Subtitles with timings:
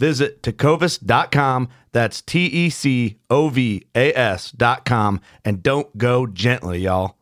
[0.00, 1.68] Visit tecovas.com.
[1.92, 5.20] That's T E C O V A S.com.
[5.44, 7.18] And don't go gently, y'all.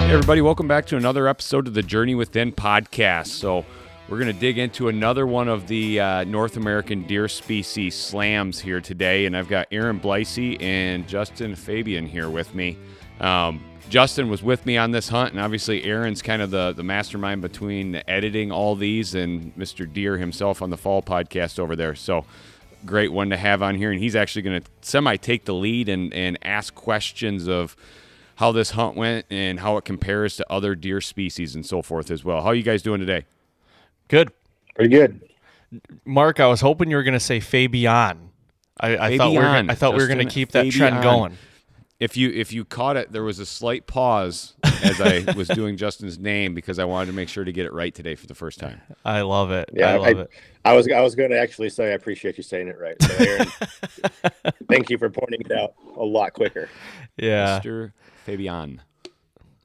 [0.00, 3.28] Hey everybody, welcome back to another episode of the Journey Within podcast.
[3.28, 3.64] So,
[4.08, 8.60] we're going to dig into another one of the uh, North American deer species slams
[8.60, 9.24] here today.
[9.24, 12.76] And I've got Arron Bleise and Justin Fabian here with me.
[13.20, 16.82] Um, Justin was with me on this hunt, and obviously Arron's kind of the, the
[16.82, 19.90] mastermind between editing all these and Mr.
[19.90, 21.94] Deer himself on the fall podcast over there.
[21.94, 22.24] So
[22.84, 23.90] great one to have on here.
[23.90, 27.76] And he's actually going to semi take the lead and, and ask questions of
[28.36, 32.10] how this hunt went and how it compares to other deer species and so forth
[32.10, 32.42] as well.
[32.42, 33.26] How are you guys doing today?
[34.08, 34.32] Good.
[34.74, 35.28] Pretty good.
[36.04, 38.30] Mark, I was hoping you were going to say Fabian.
[38.80, 40.70] I, I thought we were gonna, I thought we were going to Justin keep that
[40.70, 41.36] trend going.
[42.04, 45.78] If you if you caught it, there was a slight pause as I was doing
[45.78, 48.34] Justin's name because I wanted to make sure to get it right today for the
[48.34, 48.82] first time.
[49.06, 49.70] I love it.
[49.72, 50.30] Yeah, I love I- it.
[50.66, 53.00] I was I was going to actually say I appreciate you saying it right.
[53.00, 53.48] So Arron,
[54.68, 56.68] thank you for pointing it out a lot quicker.
[57.16, 57.60] Yeah.
[57.64, 57.92] Mr.
[58.26, 58.82] Fabian.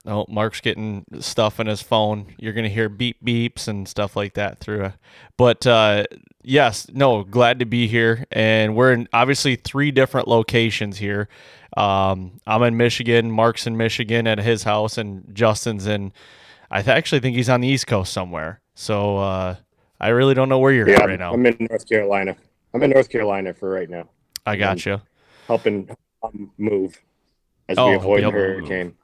[0.10, 2.34] Oh, Mark's getting stuff in his phone.
[2.40, 4.92] You're going to hear beep beeps and stuff like that through.
[5.38, 6.06] But uh,
[6.44, 8.26] yes, no, glad to be here.
[8.32, 11.30] And we're in obviously three different locations here.
[11.78, 13.30] Um, I'm in Michigan.
[13.32, 16.12] Mark's in Michigan at his house, and Justin's in.
[16.72, 18.62] I th- actually think he's on the East Coast somewhere.
[18.76, 19.56] So uh,
[20.02, 21.34] I really don't know where you're Yeah, at right now.
[21.34, 22.36] I'm in North Carolina.
[22.74, 24.10] I'm in North Carolina for right now,
[24.46, 25.02] I got you.
[25.48, 25.90] helping
[26.24, 27.00] um, move
[27.68, 28.34] as Oh, we avoid yep.
[28.34, 28.96] hurricane.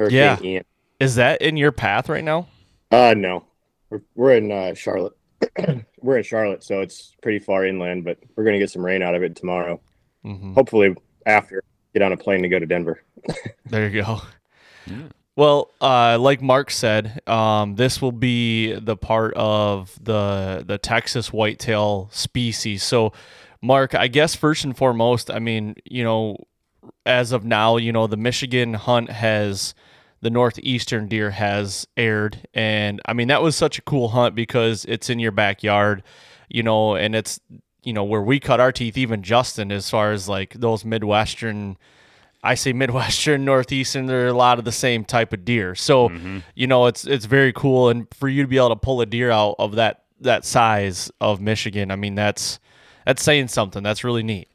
[0.00, 0.38] Hurricane Yeah.
[0.42, 0.64] Ian.
[0.98, 2.48] Is that in your path right now?
[2.90, 3.44] Uh no,
[3.90, 5.16] we're we're in uh, Charlotte.
[6.00, 9.14] we're in Charlotte, so it's pretty far inland, but we're gonna get some rain out
[9.14, 9.80] of it tomorrow.
[10.24, 10.54] Mm-hmm.
[10.54, 10.94] Hopefully,
[11.26, 11.62] after
[11.94, 13.02] get on a plane to go to Denver.
[13.66, 14.20] There you go.
[14.86, 15.02] Yeah.
[15.36, 21.32] Well, uh, like Mark said, um, this will be the part of the the Texas
[21.32, 22.82] whitetail species.
[22.82, 23.12] So,
[23.62, 26.36] Mark, I guess first and foremost, I mean, you know,
[27.06, 29.74] as of now, you know, the Michigan hunt has
[30.22, 34.84] the northeastern deer has aired, and I mean that was such a cool hunt because
[34.86, 36.02] it's in your backyard,
[36.48, 37.40] you know, and it's
[37.82, 38.98] you know where we cut our teeth.
[38.98, 41.76] Even Justin, as far as like those midwestern
[42.42, 45.74] I say Midwestern, Northeastern, they're a lot of the same type of deer.
[45.74, 46.08] So,
[46.54, 49.06] you know, it's it's very cool and for you to be able to pull a
[49.06, 52.58] deer out of that that size of Michigan, I mean that's
[53.06, 53.82] that's saying something.
[53.82, 54.48] That's really neat.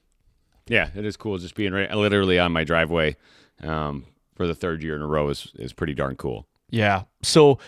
[0.68, 1.38] Yeah, it is cool.
[1.38, 3.18] Just being right, literally on my driveway
[3.62, 4.06] um,
[4.36, 6.48] for the third year in a row is, is pretty darn cool.
[6.70, 7.04] Yeah.
[7.24, 7.60] So,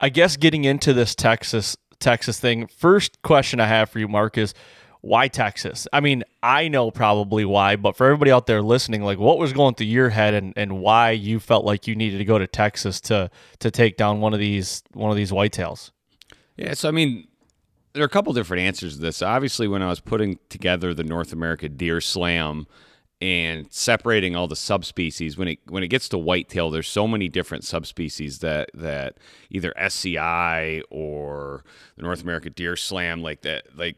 [0.00, 4.36] I guess getting into this Texas Texas thing, first question I have for you Mark
[4.36, 4.54] is
[5.00, 5.86] why Texas?
[5.92, 9.52] I mean, I know probably why, but for everybody out there listening, like what was
[9.52, 12.46] going through your head and, and why you felt like you needed to go to
[12.46, 13.30] Texas to
[13.60, 15.90] to take down one of these one of these whitetails?
[16.56, 17.28] Yeah, so I mean,
[17.92, 19.22] there are a couple different answers to this.
[19.22, 22.66] Obviously, when I was putting together the North America Deer Slam
[23.20, 27.28] and separating all the subspecies, when it when it gets to whitetail, there's so many
[27.28, 29.16] different subspecies that that
[29.50, 31.64] either SCI or
[31.96, 33.96] the North America Deer Slam, like that, like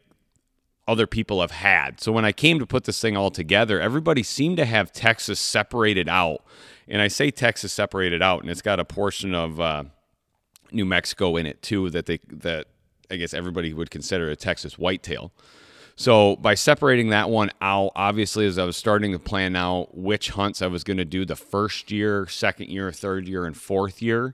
[0.87, 2.01] other people have had.
[2.01, 5.39] So when I came to put this thing all together, everybody seemed to have Texas
[5.39, 6.43] separated out
[6.87, 9.83] And I say Texas separated out, and it's got a portion of uh,
[10.71, 12.67] New Mexico in it too that they that
[13.11, 15.31] I guess everybody would consider a Texas whitetail.
[15.99, 20.29] So by separating that one out, obviously, as I was starting to plan out which
[20.29, 24.01] hunts I was going to do the first year, second year, third year, and fourth
[24.01, 24.33] year.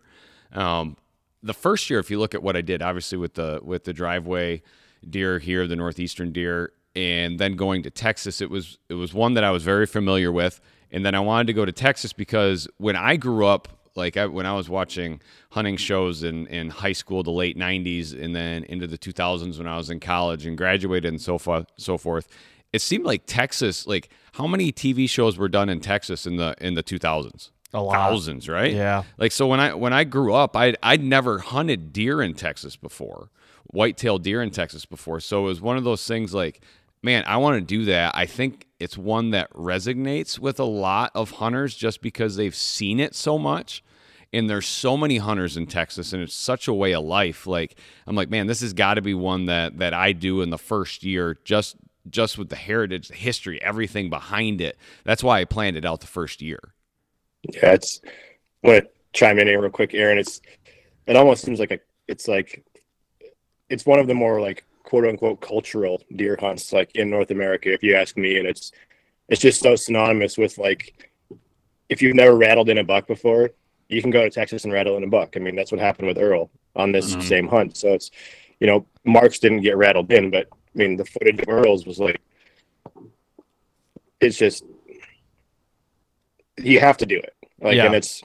[0.54, 0.96] Um,
[1.42, 3.94] the first year, if you look at what I did, obviously with the with the
[3.94, 4.62] driveway
[5.10, 9.34] deer here, the northeastern deer, and then going to Texas, it was it was one
[9.34, 12.68] that I was very familiar with, and then I wanted to go to Texas because
[12.78, 15.21] when I grew up, like I, when I was watching
[15.51, 19.68] hunting shows in, in high school, the late '90s, and then into the 2000s when
[19.68, 22.27] I was in college and graduated and so forth, so forth.
[22.74, 26.56] It seemed like Texas, like how many TV shows were done in Texas in the
[26.59, 27.51] in the 2000s?
[27.74, 27.94] A lot.
[27.94, 28.74] Thousands, right?
[28.74, 29.03] Yeah.
[29.18, 32.75] Like so when I when I grew up, I I'd never hunted deer in Texas
[32.75, 33.30] before,
[33.68, 35.19] whitetail deer in Texas before.
[35.19, 36.62] So it was one of those things like,
[37.01, 38.13] man, I want to do that.
[38.15, 43.00] I think it's one that resonates with a lot of hunters just because they've seen
[43.00, 43.83] it so much.
[44.36, 47.48] And there's so many hunters in Texas, and it's such a way of life.
[47.48, 50.50] Like I'm like, man, this has got to be one that that I do in
[50.50, 51.78] the first year, just
[52.10, 54.78] just with the heritage, the history, everything behind it.
[55.04, 56.60] That's why I planned it out the first year.
[57.44, 58.02] Yeah, it's.
[58.64, 60.18] I want to chime in here real quick, Arron.
[60.18, 60.42] It's.
[61.08, 61.80] It almost seems like a.
[62.08, 62.66] It's like.
[63.70, 67.72] It's one of the more like quote unquote cultural deer hunts like in North America,
[67.72, 68.72] if you ask me, and it's.
[69.28, 71.10] It's just so synonymous with like.
[71.88, 73.52] If you've never rattled in a buck before,
[73.90, 75.36] you can go to Texas and rattle in a buck.
[75.36, 77.24] I mean, that's what happened with Earl on this Mhm.
[77.24, 77.78] same hunt.
[77.78, 78.12] So it's,
[78.60, 82.00] you know, Marks didn't get rattled in, but I mean, the footage of Earl's was
[82.00, 82.20] like,
[84.20, 84.64] it's just,
[86.58, 87.34] you have to do it.
[87.62, 87.86] Like, Yeah.
[87.86, 88.22] and it's,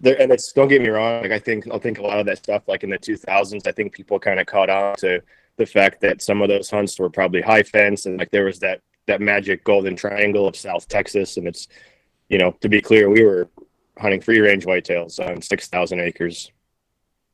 [0.00, 1.22] there, and it's, don't get me wrong.
[1.22, 3.72] Like, I think, I think a lot of that stuff, like in the 2000s, I
[3.72, 5.22] think people kind of caught on to
[5.56, 8.58] the fact that some of those hunts were probably high fence and like there was
[8.60, 11.36] that, that magic golden triangle of South Texas.
[11.38, 11.66] And it's,
[12.28, 13.48] you know, to be clear, we were
[13.98, 16.50] hunting free range whitetails on 6,000 acres,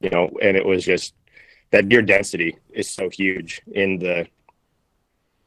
[0.00, 1.14] you know, and it was just
[1.70, 4.26] that deer density is so huge in the,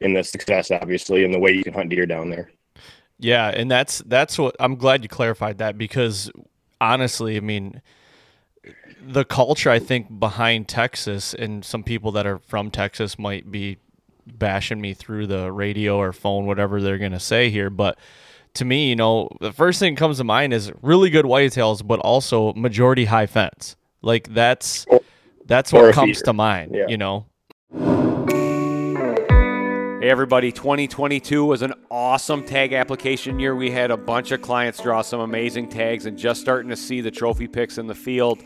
[0.00, 2.50] in the success, obviously, and the way you can hunt deer down there.
[3.18, 6.30] Yeah, and that's that's what I'm glad you clarified that because
[6.80, 7.80] honestly, I mean,
[9.00, 13.78] the culture I think behind Texas and some people that are from Texas might be
[14.26, 17.98] bashing me through the radio or phone, whatever they're gonna say here, but
[18.56, 21.86] to me, you know, the first thing that comes to mind is really good whitetails,
[21.86, 23.76] but also majority high fence.
[24.02, 24.86] Like that's
[25.46, 26.24] that's what comes feeder.
[26.26, 26.72] to mind.
[26.74, 26.86] Yeah.
[26.88, 27.26] You know,
[30.06, 33.56] Hey everybody, 2022 was an awesome tag application year.
[33.56, 37.00] We had a bunch of clients draw some amazing tags and just starting to see
[37.00, 38.42] the trophy picks in the field.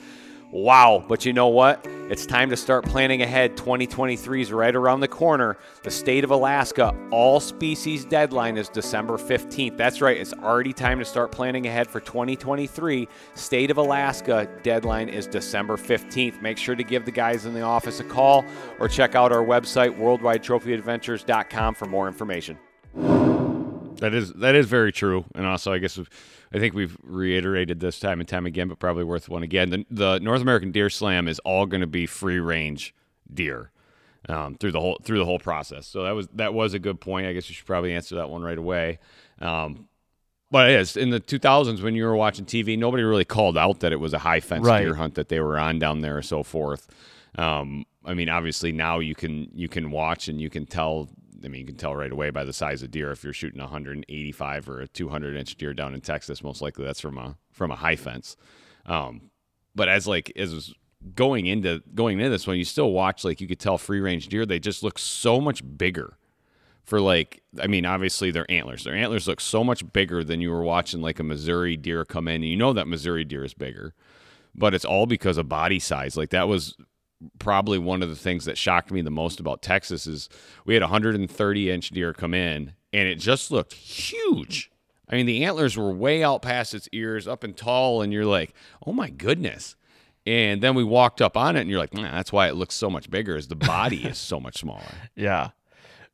[0.52, 1.86] Wow, but you know what?
[2.10, 3.56] It's time to start planning ahead.
[3.56, 5.56] 2023 is right around the corner.
[5.84, 9.76] The state of Alaska all species deadline is December 15th.
[9.76, 13.06] That's right, it's already time to start planning ahead for 2023.
[13.34, 16.42] State of Alaska deadline is December 15th.
[16.42, 18.44] Make sure to give the guys in the office a call
[18.80, 22.58] or check out our website worldwidetrophyadventures.com for more information.
[24.00, 25.98] That is that is very true, and also I guess
[26.52, 29.70] I think we've reiterated this time and time again, but probably worth one again.
[29.70, 32.94] The, the North American Deer Slam is all going to be free range
[33.32, 33.70] deer
[34.28, 35.86] um, through the whole through the whole process.
[35.86, 37.26] So that was that was a good point.
[37.26, 38.98] I guess you should probably answer that one right away.
[39.40, 39.86] Um,
[40.50, 43.78] but it is in the 2000s when you were watching TV, nobody really called out
[43.80, 44.80] that it was a high fence Right.
[44.82, 46.88] deer hunt that they were on down there or so forth.
[47.38, 51.08] Um, I mean, obviously now you can you can watch and you can tell.
[51.44, 53.60] I mean, you can tell right away by the size of deer if you're shooting
[53.60, 56.42] a 185 or a 200 inch deer down in Texas.
[56.42, 58.36] Most likely that's from a from a high fence.
[58.86, 59.30] Um,
[59.74, 60.72] but as like as
[61.14, 64.28] going into going into this one, you still watch like you could tell free range
[64.28, 64.44] deer.
[64.44, 66.16] They just look so much bigger
[66.84, 68.84] for like I mean obviously their antlers.
[68.84, 72.28] Their antlers look so much bigger than you were watching like a Missouri deer come
[72.28, 72.36] in.
[72.36, 73.94] And you know that Missouri deer is bigger.
[74.54, 76.16] But it's all because of body size.
[76.16, 76.76] Like that was
[77.38, 80.28] probably one of the things that shocked me the most about Texas is
[80.64, 84.70] we had a 130 inch deer come in and it just looked huge.
[85.08, 88.24] I mean the antlers were way out past its ears, up and tall and you're
[88.26, 88.54] like,
[88.86, 89.76] "Oh my goodness."
[90.26, 92.90] And then we walked up on it and you're like, that's why it looks so
[92.90, 94.84] much bigger is the body is so much smaller.
[95.16, 95.50] Yeah.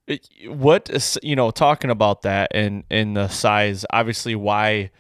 [0.07, 4.91] It- What is you know talking about that and and the size obviously why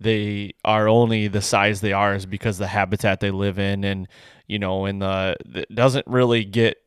[0.00, 4.06] they are only the size they are is because the habitat they live in and
[4.48, 6.78] you know in the it doesn't really get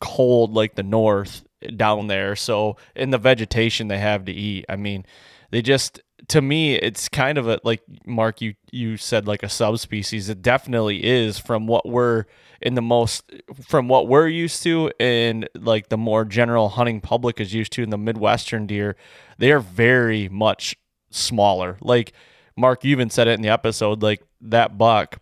[0.00, 1.44] cold like the north
[1.76, 2.36] down there.
[2.36, 5.06] So in the vegetation they have to eat I mean
[5.50, 9.48] they just to me it's kind of a like Mark you you said like a
[9.48, 10.28] subspecies.
[10.28, 12.26] It definitely is from what we're
[12.60, 13.30] in the most
[13.66, 17.82] from what we're used to and like the more general hunting public is used to
[17.82, 18.96] in the midwestern deer
[19.38, 20.76] they are very much
[21.10, 21.78] smaller.
[21.80, 22.12] Like
[22.56, 25.18] Mark, you even said it in the episode, like that buck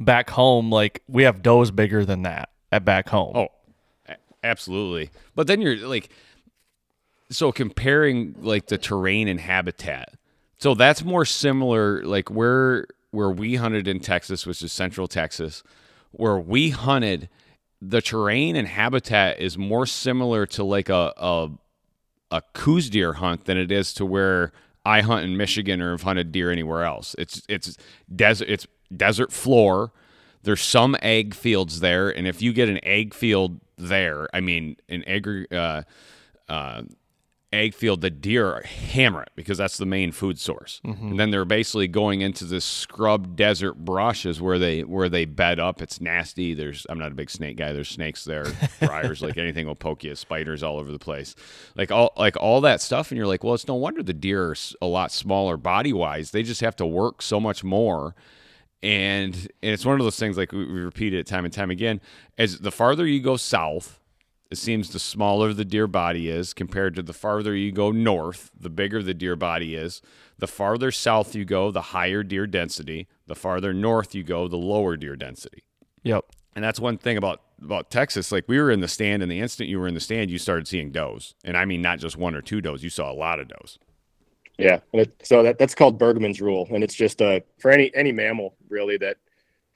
[0.00, 3.36] back home, like we have does bigger than that at back home.
[3.36, 3.48] Oh,
[4.42, 5.10] absolutely.
[5.34, 6.10] But then you're like,
[7.30, 10.14] so comparing like the terrain and habitat.
[10.58, 15.62] So that's more similar, like where where we hunted in Texas, which is Central Texas,
[16.12, 17.28] where we hunted,
[17.80, 21.50] the terrain and habitat is more similar to like a a,
[22.30, 24.52] a Coues deer hunt than it is to where
[24.84, 27.14] I hunt in Michigan or have hunted deer anywhere else.
[27.18, 27.76] It's it's
[28.14, 29.92] desert it's desert floor.
[30.42, 34.76] There's some ag fields there, and if you get an ag field there, I mean
[34.88, 35.82] an ag uh,
[36.48, 36.82] uh,
[37.52, 40.80] ag field, the deer hammer it because that's the main food source.
[41.10, 45.58] And then they're basically going into this scrub desert brushes where they where they bed
[45.58, 45.82] up.
[45.82, 46.54] It's nasty.
[46.54, 47.72] There's I'm not a big snake guy.
[47.72, 48.46] There's snakes there,
[48.80, 50.14] briars, like anything will poke you.
[50.14, 51.34] Spiders all over the place,
[51.76, 53.10] like all like all that stuff.
[53.10, 56.30] And you're like, well, it's no wonder the deer are a lot smaller body wise.
[56.30, 58.14] They just have to work so much more
[58.82, 61.70] and and it's one of those things like we, we repeat it time and time
[61.70, 62.00] again
[62.38, 63.98] as the farther you go south
[64.50, 68.50] it seems the smaller the deer body is compared to the farther you go north
[68.58, 70.00] the bigger the deer body is
[70.38, 74.56] the farther south you go the higher deer density the farther north you go the
[74.56, 75.62] lower deer density
[76.02, 76.24] Yep.
[76.54, 78.32] and that's one thing about about Texas.
[78.32, 80.38] Like we were in the stand, and the instant you were in the stand, you
[80.38, 82.82] started seeing does, and I mean not just one or two does.
[82.82, 83.78] You saw a lot of does.
[84.62, 87.94] Yeah, and it, so that that's called Bergmann's rule, and it's just uh, for any
[87.94, 89.16] any mammal really that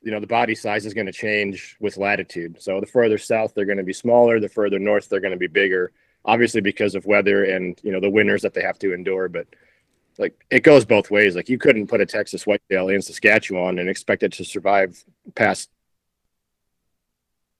[0.03, 2.61] you know the body size is going to change with latitude.
[2.61, 5.38] So the further south they're going to be smaller, the further north they're going to
[5.38, 5.93] be bigger.
[6.26, 9.47] Obviously because of weather and you know the winters that they have to endure, but
[10.19, 11.37] like it goes both ways.
[11.37, 15.71] Like you couldn't put a Texas whitetail in Saskatchewan and expect it to survive past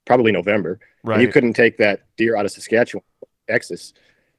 [0.05, 0.81] probably November.
[1.03, 1.21] And Right.
[1.21, 3.05] you couldn't take that deer out of Saskatchewan,
[3.49, 3.93] Texas,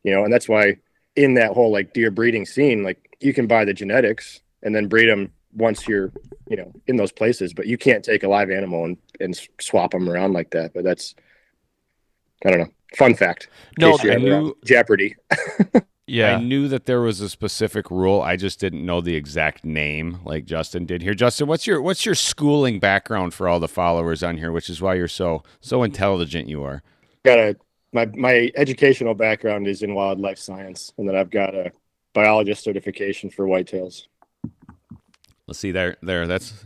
[0.04, 0.78] you know, and that's why
[1.16, 4.88] in that whole like deer breeding scene, like you can buy the genetics and then
[4.88, 6.12] breed them once you're,
[6.50, 9.92] you know, in those places, but you can't take a live animal and, and swap
[9.92, 10.74] them around like that.
[10.74, 11.16] But that's,
[12.46, 13.50] I don't know, fun fact.
[13.80, 15.16] No, I uh, knew- Jeopardy.
[16.08, 16.36] yeah.
[16.36, 18.22] I knew that there was a specific rule.
[18.22, 21.14] I just didn't know the exact name, like Justin did here.
[21.14, 24.52] Justin, what's your what's your schooling background for all the followers on here?
[24.52, 26.50] Which is why you're so so intelligent.
[26.50, 26.84] You are.
[27.24, 27.56] got a,
[27.96, 31.72] my, my educational background is in wildlife science, and then I've got a
[32.14, 34.08] biologist certification for whitetails.
[35.48, 36.28] Let's see there there.
[36.28, 36.66] That's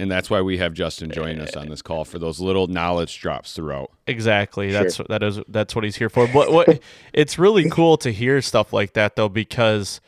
[0.00, 3.20] and that's why we have Justin joining us on this call for those little knowledge
[3.20, 3.92] drops throughout.
[4.08, 4.72] Exactly.
[4.72, 4.82] Sure.
[4.82, 6.26] That's that is that's what he's here for.
[6.26, 6.80] But what
[7.12, 10.00] it's really cool to hear stuff like that though because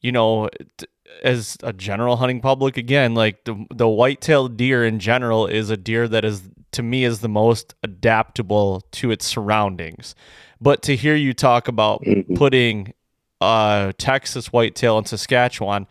[0.00, 0.86] you know t-
[1.24, 5.76] as a general hunting public again like the the white-tailed deer in general is a
[5.76, 10.14] deer that is to me is the most adaptable to its surroundings.
[10.60, 12.34] But to hear you talk about Mhm.
[12.34, 12.94] putting
[13.40, 15.86] uh Texas whitetail in Saskatchewan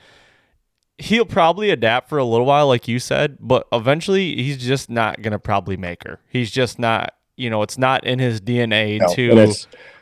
[0.98, 5.22] he'll probably adapt for a little while, like you said, but eventually he's just not
[5.22, 6.20] gonna probably make her.
[6.30, 9.56] He's just not, you know, it's not in his DNA No, to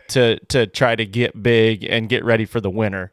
[0.10, 3.12] to to try to get big and get ready for the winter.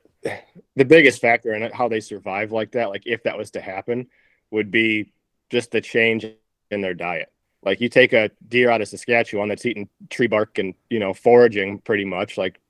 [0.76, 3.60] the biggest factor in it, how they survive like that, like if that was to
[3.60, 4.06] happen,
[4.50, 5.12] would be
[5.50, 6.24] just the change
[6.70, 7.30] in their diet.
[7.64, 11.14] Like you take a deer out of Saskatchewan that's eating tree bark and you know
[11.14, 12.36] foraging pretty much.
[12.36, 12.60] Like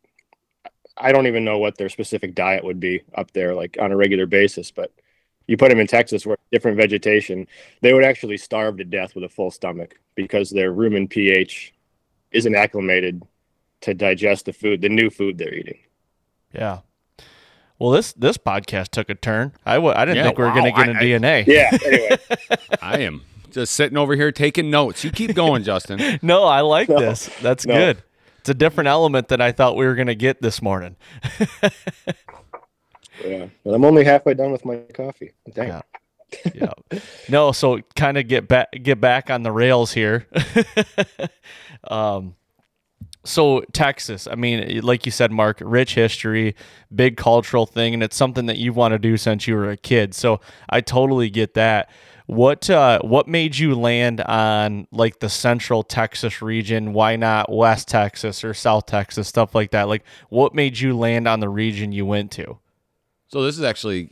[0.97, 3.97] I don't even know what their specific diet would be up there, like on a
[3.97, 4.71] regular basis.
[4.71, 4.93] But
[5.49, 7.47] you put them in Texas where different vegetation,
[7.83, 11.75] they would actually starve to death with a full stomach because their rumen pH
[12.31, 13.23] isn't acclimated
[13.83, 15.79] to digest the food, the new food they're eating.
[16.53, 16.79] Yeah.
[17.81, 19.53] Well, this this podcast took a turn.
[19.67, 20.55] I w- I didn't Yeah, think we were wow.
[20.55, 21.47] going to get I- in I- DNA.
[21.49, 21.77] Yeah.
[21.85, 22.19] Anyway.
[22.81, 23.23] I am
[23.55, 25.05] just sitting over here taking notes.
[25.05, 26.19] You keep going, Justin.
[26.23, 26.99] No, I like No.
[26.99, 27.31] this.
[27.41, 27.75] That's No.
[27.75, 28.03] good.
[28.41, 30.97] It's a different element than I thought we were going to get this morning.
[33.25, 35.33] Yeah, but I'm only halfway done with my coffee.
[35.55, 35.69] Dang.
[35.69, 35.83] Yeah.
[36.53, 36.99] yeah.
[37.29, 40.27] No, so kind of get back get back on the rails here.
[41.89, 42.35] um
[43.25, 46.55] so Texas, I mean, like you said, Mark, rich history,
[46.95, 49.77] big cultural thing, and it's something that you want to do since you were a
[49.79, 50.13] kid.
[50.13, 51.89] So I totally get that.
[52.27, 56.95] What uh, what made you land on like the central Texas region?
[56.95, 59.89] Why not West Texas or South Texas, stuff like that?
[59.89, 62.59] Like, what made you land on the region you went to?
[63.29, 64.11] So this is actually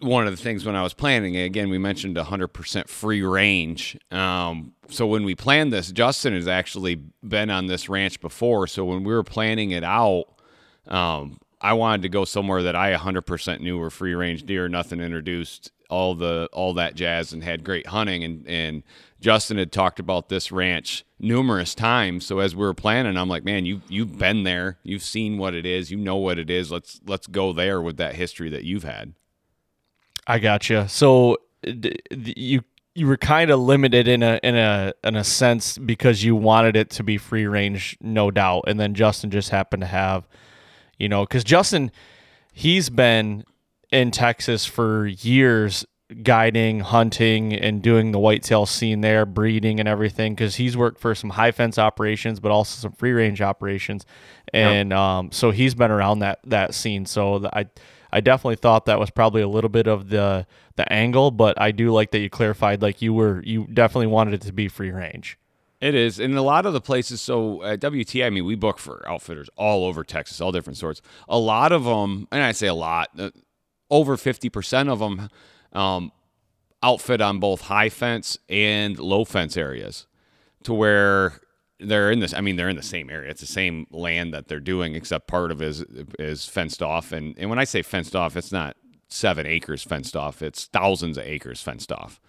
[0.00, 1.36] one of the things when I was planning.
[1.36, 3.96] Again, we mentioned 100% free range.
[4.10, 8.66] Um, so when we planned this, Justin has actually been on this ranch before.
[8.66, 10.24] So when we were planning it out,
[10.88, 15.00] um, I wanted to go somewhere that I 100% knew were free range deer, nothing
[15.00, 18.24] introduced, all the all that jazz, and had great hunting.
[18.24, 18.82] And and
[19.20, 22.26] Justin had talked about this ranch numerous times.
[22.26, 25.54] So as we were planning, I'm like, man, you you've been there, you've seen what
[25.54, 26.72] it is, you know what it is.
[26.72, 29.14] Let's let's go there with that history that you've had.
[30.26, 30.88] I gotcha.
[30.88, 32.64] So d- d- you
[32.94, 36.76] you were kind of limited in a in a in a sense because you wanted
[36.76, 40.26] it to be free range, no doubt, and then Justin just happened to have,
[40.98, 41.90] you know, because Justin,
[42.52, 43.44] he's been
[43.90, 45.84] in Texas for years,
[46.22, 50.34] guiding, hunting, and doing the whitetail scene there, breeding and everything.
[50.34, 54.06] Because he's worked for some high fence operations, but also some free range operations,
[54.52, 57.06] and um, so he's been around that that scene.
[57.06, 57.66] So the, I.
[58.14, 60.46] I definitely thought that was probably a little bit of the
[60.76, 64.34] the angle, but I do like that you clarified like you were you definitely wanted
[64.34, 65.38] it to be free range.
[65.82, 67.20] It is, and a lot of the places.
[67.20, 71.02] So at WT, I mean, we book for outfitters all over Texas, all different sorts.
[71.28, 73.30] A lot of them, and I say a lot, uh,
[73.90, 75.28] over fifty percent of them
[75.72, 76.12] um,
[76.84, 80.06] outfit on both high fence and low fence areas,
[80.62, 81.40] to where
[81.80, 82.32] they're in this.
[82.32, 83.28] I mean, they're in the same area.
[83.30, 85.84] It's the same land that they're doing, except part of it is
[86.16, 87.10] is fenced off.
[87.10, 88.76] And and when I say fenced off, it's not
[89.08, 90.42] seven acres fenced off.
[90.42, 92.20] It's thousands of acres fenced off.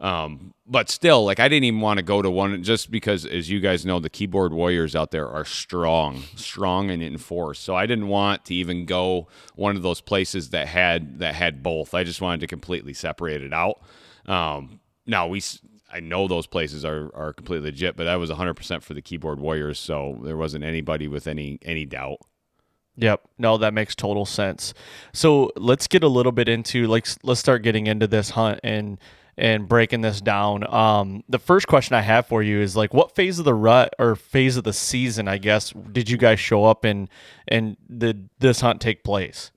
[0.00, 3.50] Um, but still, like I didn't even want to go to one just because, as
[3.50, 7.62] you guys know, the keyboard warriors out there are strong, strong and enforced.
[7.62, 11.62] So I didn't want to even go one of those places that had that had
[11.62, 11.94] both.
[11.94, 13.80] I just wanted to completely separate it out.
[14.26, 15.42] Um, now we
[15.92, 19.38] I know those places are, are completely legit, but that was 100% for the keyboard
[19.38, 22.18] warriors, so there wasn't anybody with any any doubt.
[22.96, 23.22] Yep.
[23.38, 24.74] No, that makes total sense.
[25.12, 28.98] So let's get a little bit into like let's start getting into this hunt and
[29.36, 30.72] and breaking this down.
[30.72, 33.94] Um, the first question I have for you is like, what phase of the rut
[33.98, 37.08] or phase of the season, I guess, did you guys show up in,
[37.48, 39.50] and did this hunt take place?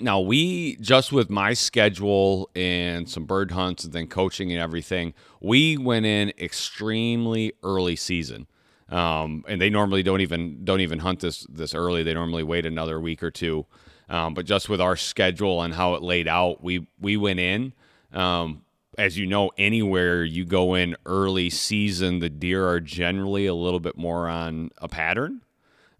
[0.00, 5.14] Now we just with my schedule and some bird hunts and then coaching and everything,
[5.40, 8.48] we went in extremely early season.
[8.88, 12.02] Um, and they normally don't even don't even hunt this this early.
[12.02, 13.66] They normally wait another week or two.
[14.08, 17.72] Um, but just with our schedule and how it laid out, we we went in.
[18.12, 18.62] Um,
[18.98, 23.80] as you know, anywhere you go in early season, the deer are generally a little
[23.80, 25.42] bit more on a pattern.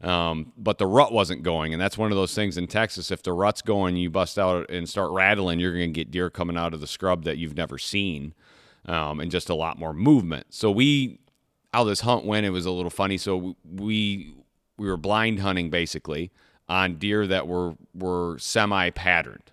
[0.01, 3.11] Um, but the rut wasn't going, and that's one of those things in Texas.
[3.11, 6.29] If the rut's going, you bust out and start rattling, you're going to get deer
[6.29, 8.35] coming out of the scrub that you've never seen,
[8.85, 10.49] um, and just a lot more movement.
[10.51, 11.21] So we,
[11.73, 13.17] how this hunt went, it was a little funny.
[13.17, 14.35] So we
[14.77, 16.33] we were blind hunting basically
[16.69, 19.53] on deer that were were semi patterned.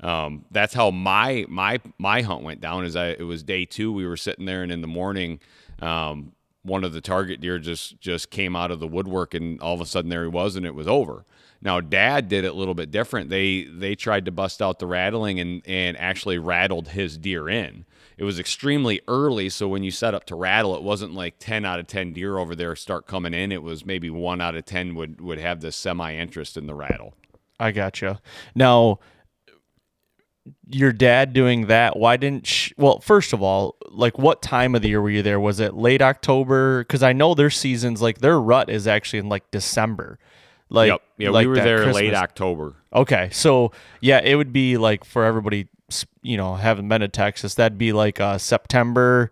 [0.00, 2.84] Um, that's how my my my hunt went down.
[2.84, 3.92] Is I it was day two.
[3.92, 5.40] We were sitting there, and in the morning,
[5.80, 6.32] um,
[6.66, 9.80] one of the target deer just just came out of the woodwork and all of
[9.80, 11.24] a sudden there he was and it was over
[11.62, 14.86] now dad did it a little bit different they they tried to bust out the
[14.86, 17.84] rattling and and actually rattled his deer in
[18.18, 21.64] it was extremely early so when you set up to rattle it wasn't like 10
[21.64, 24.64] out of 10 deer over there start coming in it was maybe 1 out of
[24.64, 27.14] 10 would would have this semi interest in the rattle
[27.58, 28.20] I gotcha.
[28.54, 28.98] Now,
[30.68, 34.82] your dad doing that, why didn't, sh- well, first of all, like what time of
[34.82, 35.40] the year were you there?
[35.40, 36.80] Was it late October?
[36.80, 40.18] Because I know their seasons, like their rut is actually in like December.
[40.68, 41.94] Like, yep yeah like we were there Christmas.
[41.94, 43.28] late october Okay.
[43.30, 45.68] So, yeah, it would be like for everybody,
[46.22, 49.30] you know, haven't been to Texas, that'd be like uh, September,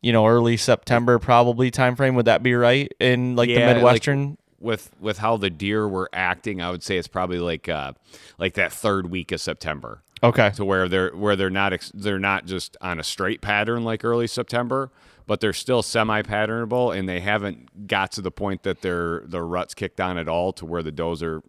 [0.00, 2.16] you know, early September probably time frame.
[2.16, 4.38] Would that be right in like Yeah, the like- Midwestern?
[4.58, 7.92] with with how the deer were acting i would say it's probably like uh
[8.38, 10.50] like that third week of september okay.
[10.50, 14.04] to where they're where they're not ex- they're not just on a straight pattern like
[14.04, 14.90] early September,
[15.26, 19.42] but they're still semi patternable and they haven't got to the point that their the
[19.42, 21.42] ruts kicked on at all to where the does are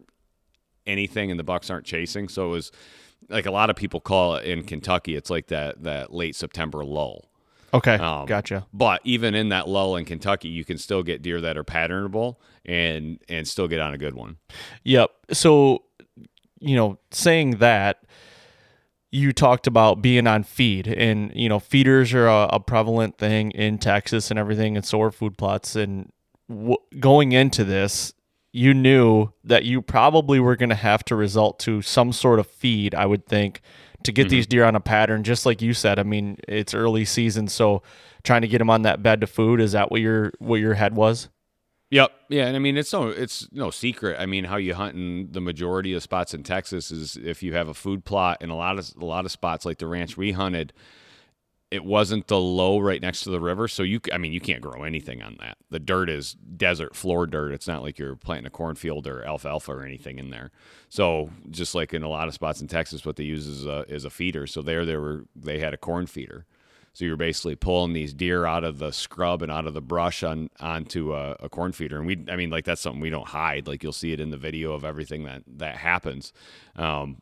[0.86, 2.28] anything and the bucks aren't chasing.
[2.28, 2.72] So it was
[3.30, 6.84] like a lot of people call it in Kentucky, it's like that that late September
[6.84, 7.30] lull.
[7.74, 7.96] Okay.
[7.96, 8.68] Um, gotcha.
[8.72, 12.36] But even in that lull in Kentucky, you can still get deer that are patternable
[12.66, 14.38] and and still get on a good one.
[14.84, 15.12] Yep.
[15.32, 15.84] So,
[16.60, 18.04] you know, saying that,
[19.14, 23.52] you talked about being on feed, and you know, feeders are a, a prevalent thing
[23.52, 25.76] in Texas and everything, and so are food plots.
[25.76, 26.12] And
[26.50, 28.12] w- going into this,
[28.52, 32.48] you knew that you probably were going to have to result to some sort of
[32.48, 32.96] feed.
[32.96, 33.62] I would think
[34.02, 34.50] to get these mm-hmm.
[34.50, 36.00] deer on a pattern, just like you said.
[36.00, 37.84] I mean, it's early season, so
[38.24, 40.74] trying to get them on that bed to food is that what your what your
[40.74, 41.30] head was?
[41.94, 42.12] Yep.
[42.30, 44.20] Yeah, and I mean it's no it's no secret.
[44.20, 47.54] I mean how you hunt in the majority of spots in Texas is if you
[47.54, 50.18] have a food plot and a lot of a lot of spots like the ranch
[50.18, 50.74] we hunted
[51.70, 53.68] it wasn't the low right next to the river.
[53.68, 55.58] So you, I mean, you can't grow anything on that.
[55.72, 57.52] The dirt is desert floor dirt.
[57.52, 60.52] It's not like you're planting a cornfield or alfalfa or anything in there.
[60.90, 63.86] So just like in a lot of spots in Texas, what they use is a,
[63.88, 64.46] is a feeder.
[64.46, 66.46] So there, they were they had a corn feeder.
[66.94, 70.22] So you're basically pulling these deer out of the scrub and out of the brush
[70.22, 71.98] on onto a, a corn feeder.
[71.98, 73.68] And we, I mean, like that's something we don't hide.
[73.68, 76.34] Like you'll see it in the video of everything that that happens.
[76.76, 77.22] Um,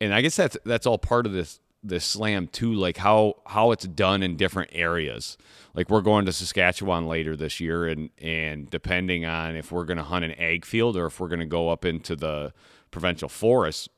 [0.00, 3.72] and I guess that's that's all part of this this slam too, like how how
[3.72, 5.36] it's done in different areas.
[5.74, 9.98] Like we're going to Saskatchewan later this year, and and depending on if we're going
[9.98, 12.52] to hunt an ag field or if we're going to go up into the
[12.90, 13.88] provincial forest,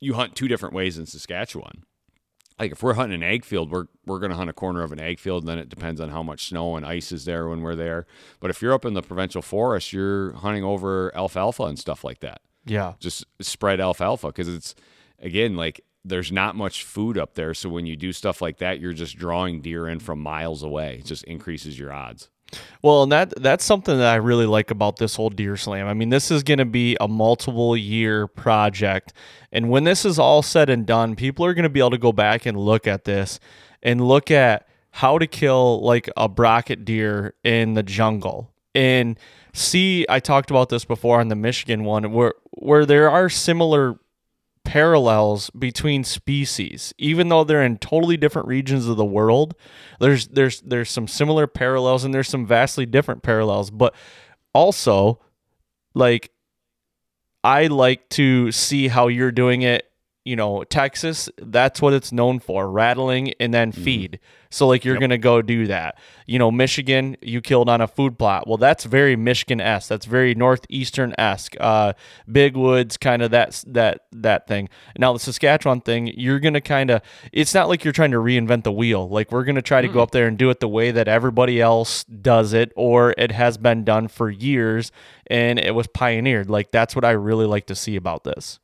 [0.00, 1.84] you hunt two different ways in Saskatchewan.
[2.58, 4.92] Like if we're hunting an ag field, we're we're going to hunt a corner of
[4.92, 7.48] an ag field, and then it depends on how much snow and ice is there
[7.48, 8.06] when we're there.
[8.40, 12.20] But if you're up in the provincial forest, you're hunting over alfalfa and stuff like
[12.20, 12.40] that.
[12.64, 14.74] Yeah, just spread alfalfa because it's
[15.18, 17.54] again like there's not much food up there.
[17.54, 20.98] So when you do stuff like that, you're just drawing deer in from miles away.
[21.00, 22.28] It just increases your odds.
[22.82, 25.86] Well, and that that's something that I really like about this whole deer slam.
[25.86, 29.12] I mean, this is going to be a multiple year project,
[29.52, 31.98] and when this is all said and done, people are going to be able to
[31.98, 33.40] go back and look at this
[33.82, 39.18] and look at how to kill like a brocket deer in the jungle and
[39.52, 40.06] see.
[40.08, 43.98] I talked about this before on the Michigan one, where where there are similar
[44.64, 46.92] parallels between species.
[46.98, 49.54] Even though they're in totally different regions of the world
[50.00, 53.70] there's there's there's some similar parallels and there's some vastly different parallels.
[53.70, 53.94] But
[54.52, 55.20] also
[55.94, 56.30] like
[57.42, 59.90] i like to see how you're doing it
[60.24, 64.44] you know texas that's what it's known for rattling and then feed mm-hmm.
[64.54, 65.00] So like you're yep.
[65.00, 65.98] gonna go do that.
[66.26, 68.46] You know, Michigan, you killed on a food plot.
[68.46, 69.88] Well, that's very Michigan esque.
[69.88, 71.56] That's very northeastern esque.
[71.58, 71.94] Uh,
[72.30, 74.68] big woods, kind of that that that thing.
[74.96, 77.02] Now the Saskatchewan thing, you're gonna kind of.
[77.32, 79.08] It's not like you're trying to reinvent the wheel.
[79.08, 79.94] Like we're gonna try to mm-hmm.
[79.94, 83.32] go up there and do it the way that everybody else does it, or it
[83.32, 84.92] has been done for years
[85.26, 86.48] and it was pioneered.
[86.48, 88.60] Like that's what I really like to see about this.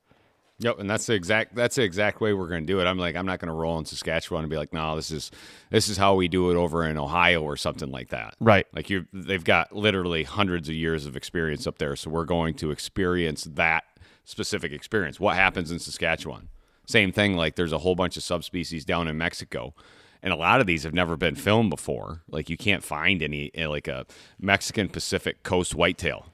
[0.61, 2.85] Yep, and that's the exact that's the exact way we're going to do it.
[2.85, 5.31] I'm like I'm not going to roll in Saskatchewan and be like, no, this is
[5.71, 8.35] this is how we do it over in Ohio or something like that.
[8.41, 8.67] Right.
[8.75, 12.55] Like you, they've got literally hundreds of years of experience up there, so we're going
[12.57, 13.85] to experience that
[14.25, 15.19] specific experience.
[15.19, 16.51] What happens in Saskatchewan?
[16.87, 17.37] Same thing.
[17.37, 19.75] Like there's a whole bunch of subspecies down in Mexico,
[20.23, 22.21] and a lot of these have never been filmed before.
[22.29, 24.05] Like you can't find any eh, like a
[24.39, 26.27] Mexican Pacific Coast whitetail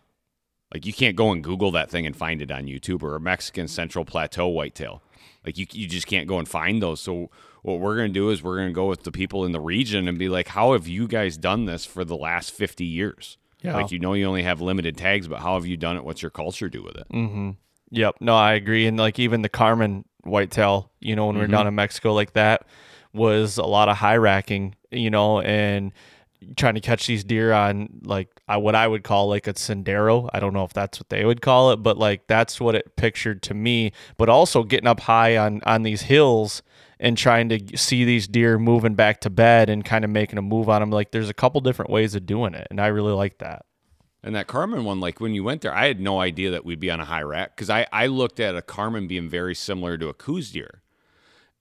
[0.73, 3.21] like you can't go and Google that thing and find it on YouTube or a
[3.21, 5.03] Mexican Central Plateau whitetail.
[5.45, 7.01] Like you, you just can't go and find those.
[7.01, 7.31] So
[7.63, 9.61] what we're going to do is we're going to go with the people in the
[9.61, 13.39] region and be like, how have you guys done this for the last 50 years?
[13.63, 13.77] Yeah.
[13.77, 16.05] Like, you know, you only have limited tags, but how have you done it?
[16.05, 17.09] What's your culture do with it?
[17.13, 17.51] Mm-hmm.
[17.91, 18.17] Yep.
[18.21, 18.87] No, I agree.
[18.87, 21.41] And like even the Carmen whitetail, you know, when mm-hmm.
[21.41, 22.67] we are down in Mexico like that
[23.13, 25.93] was a lot of high racking, you know, and
[26.57, 30.29] trying to catch these deer on like I, what I would call like a sendero.
[30.33, 32.97] I don't know if that's what they would call it, but like that's what it
[32.97, 33.93] pictured to me.
[34.17, 36.63] But also getting up high on on these hills
[36.99, 40.43] and trying to see these deer moving back to bed and kind of making a
[40.43, 40.91] move on them.
[40.91, 43.67] Like there's a couple different ways of doing it, and I really like that.
[44.23, 46.81] And that Carmen one, like when you went there, I had no idea that we'd
[46.81, 49.97] be on a high rack because I, I looked at a Carmen being very similar
[49.99, 50.83] to a Coues deer.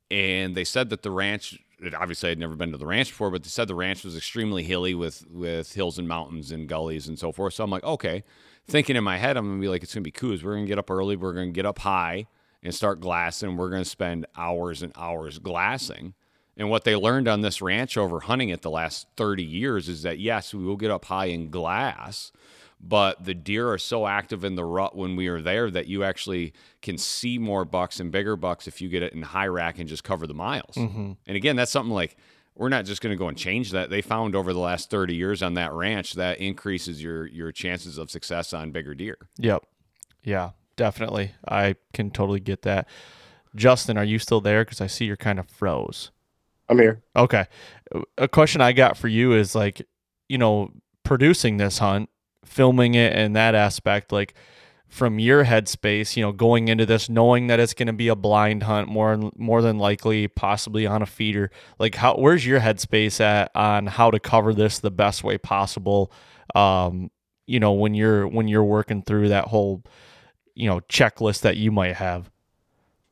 [0.09, 1.59] And they said that the ranch
[1.93, 4.63] obviously I'd never been to the ranch before, but they said the ranch was extremely
[4.63, 7.53] hilly with with hills and mountains and gullies and so forth.
[7.53, 8.23] So I'm like, okay.
[8.67, 10.35] Thinking in my head, I'm gonna be like, it's gonna be cool.
[10.43, 11.15] We're gonna get up early.
[11.15, 12.25] We're gonna get up high
[12.63, 13.57] and start glassing.
[13.57, 16.15] We're gonna spend hours and hours glassing.
[16.57, 20.03] And what they learned on this ranch over hunting it the last 30 years is
[20.03, 22.31] that yes, we will get up high in glass,
[22.79, 26.03] but the deer are so active in the rut when we are there that you
[26.03, 29.79] actually can see more bucks and bigger bucks if you get it in high rack
[29.79, 30.75] and just cover the miles.
[30.75, 31.13] Mm-hmm.
[31.25, 32.15] And again, that's something like
[32.55, 33.89] we're not just going to go and change that.
[33.89, 37.97] They found over the last 30 years on that ranch that increases your your chances
[37.97, 39.17] of success on bigger deer.
[39.37, 39.65] Yep.
[40.23, 41.33] Yeah, definitely.
[41.47, 42.87] I can totally get that.
[43.55, 44.65] Justin, are you still there?
[44.65, 46.11] Because I see you're kind of froze.
[46.67, 47.03] I'm here.
[47.15, 47.45] Okay.
[48.17, 49.81] A question I got for you is like,
[50.27, 50.71] you know,
[51.03, 52.09] producing this hunt
[52.45, 54.33] filming it in that aspect like
[54.87, 58.15] from your headspace you know going into this knowing that it's going to be a
[58.15, 63.19] blind hunt more more than likely possibly on a feeder like how where's your headspace
[63.19, 66.11] at on how to cover this the best way possible?
[66.53, 67.11] Um
[67.47, 69.83] you know when you're when you're working through that whole
[70.53, 72.31] you know checklist that you might have.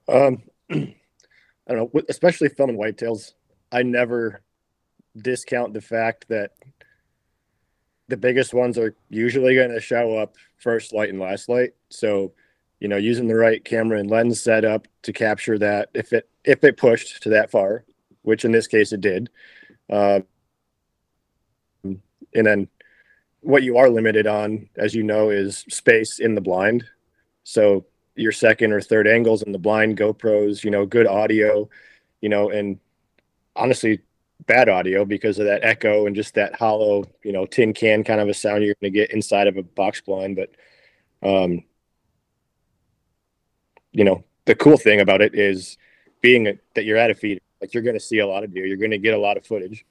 [0.07, 3.33] Um i don't know especially filming whitetails
[3.71, 4.41] i never
[5.17, 6.51] discount the fact that
[8.07, 11.73] the biggest ones are usually going to show up first light and last light.
[11.89, 12.33] So,
[12.79, 16.63] you know, using the right camera and lens setup to capture that if it if
[16.63, 17.85] it pushed to that far,
[18.23, 19.29] which in this case it did,
[19.89, 20.25] Um,
[21.83, 22.67] and then
[23.41, 26.85] what you are limited on, as you know, is space in the blind.
[27.43, 27.85] So
[28.15, 31.69] your second or third angles in the blind, GoPros, you know, good audio,
[32.21, 32.79] you know, and
[33.55, 33.99] honestly,
[34.45, 38.19] bad audio because of that echo and just that hollow, you know, tin can kind
[38.19, 40.35] of a sound you're going to get inside of a box blind.
[40.35, 40.49] But,
[41.27, 41.63] um,
[43.91, 45.77] you know, the cool thing about it is
[46.21, 48.53] being a, that you're at a feed, like you're going to see a lot of
[48.53, 49.85] deer, you're going to get a lot of footage.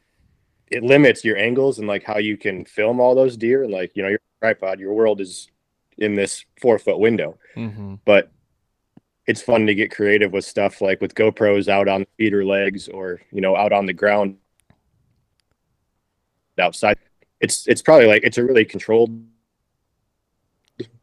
[0.68, 3.92] It limits your angles and like how you can film all those deer and like,
[3.94, 5.50] you know, your tripod, your world is
[5.98, 7.38] in this four foot window.
[7.56, 7.96] Mm-hmm.
[8.04, 8.30] But
[9.26, 13.20] it's fun to get creative with stuff like with GoPros out on feeder legs or,
[13.30, 14.36] you know, out on the ground
[16.58, 16.98] outside.
[17.40, 19.24] It's it's probably like it's a really controlled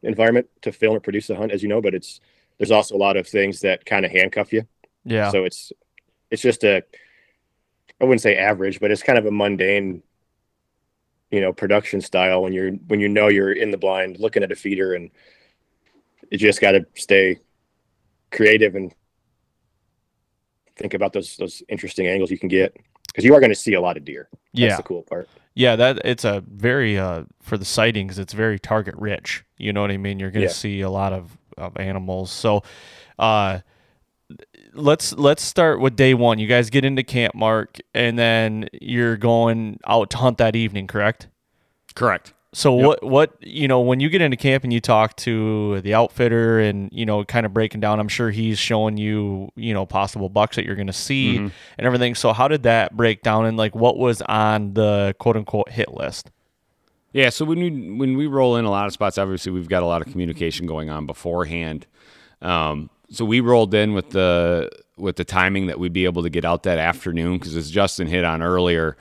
[0.02, 2.20] environment to film or produce a hunt, as you know, but it's
[2.58, 4.66] there's also a lot of things that kind of handcuff you.
[5.04, 5.30] Yeah.
[5.30, 5.72] So it's
[6.30, 6.82] it's just a
[8.00, 10.02] I wouldn't say average, but it's kind of a mundane,
[11.30, 14.52] you know, production style when you're when you know you're in the blind looking at
[14.52, 15.10] a feeder and
[16.30, 17.38] you just got to stay
[18.30, 18.92] creative and
[20.76, 23.74] think about those those interesting angles you can get because you are going to see
[23.74, 24.28] a lot of deer.
[24.32, 24.76] That's yeah.
[24.76, 25.28] the cool part.
[25.54, 29.44] Yeah, that it's a very uh for the sightings, it's very target rich.
[29.58, 30.18] You know what I mean?
[30.18, 30.52] You're going to Yeah.
[30.52, 32.30] see a lot of, of animals.
[32.30, 32.62] So,
[33.18, 33.60] uh
[34.72, 36.38] let's let's start with day 1.
[36.38, 40.86] You guys get into camp mark and then you're going out to hunt that evening,
[40.86, 41.28] correct?
[41.94, 42.32] Correct.
[42.52, 42.84] So Yep.
[42.86, 46.58] what what you know when you get into camp and you talk to the outfitter
[46.58, 50.28] and you know kind of breaking down, I'm sure he's showing you you know possible
[50.28, 51.52] bucks that you're going to see Mhm.
[51.78, 52.16] and everything.
[52.16, 55.94] So how did that break down and like what was on the quote unquote hit
[55.94, 56.30] list?
[57.12, 59.82] Yeah, so when we when we roll in a lot of spots, obviously we've got
[59.84, 61.86] a lot of communication going on beforehand.
[62.42, 66.30] Um, so we rolled in with the with the timing that we'd be able to
[66.30, 68.96] get out that afternoon because as Justin hit on earlier,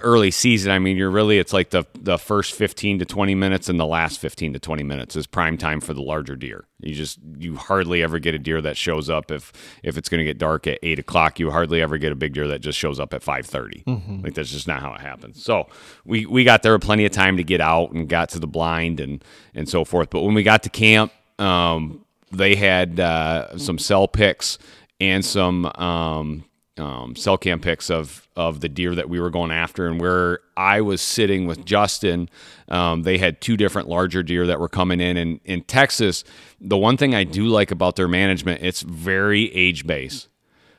[0.00, 0.72] early season.
[0.72, 3.86] I mean, you're really it's like the the first 15 to 20 minutes and the
[3.86, 6.66] last 15 to 20 minutes is prime time for the larger deer.
[6.80, 10.18] You just you hardly ever get a deer that shows up if if it's going
[10.18, 11.38] to get dark at eight o'clock.
[11.38, 13.84] You hardly ever get a big deer that just shows up at 5:30.
[14.24, 15.42] Like that's just not how it happens.
[15.42, 15.68] So
[16.04, 19.00] we we got there plenty of time to get out and got to the blind
[19.00, 20.10] and and so forth.
[20.10, 24.58] But when we got to camp, um, they had uh, some cell picks
[25.00, 26.44] and some um,
[26.80, 30.40] um, cell cam pics of of the deer that we were going after, and where
[30.56, 32.28] I was sitting with Justin,
[32.68, 35.16] um, they had two different larger deer that were coming in.
[35.16, 36.24] And in Texas,
[36.60, 40.28] the one thing I do like about their management, it's very age based.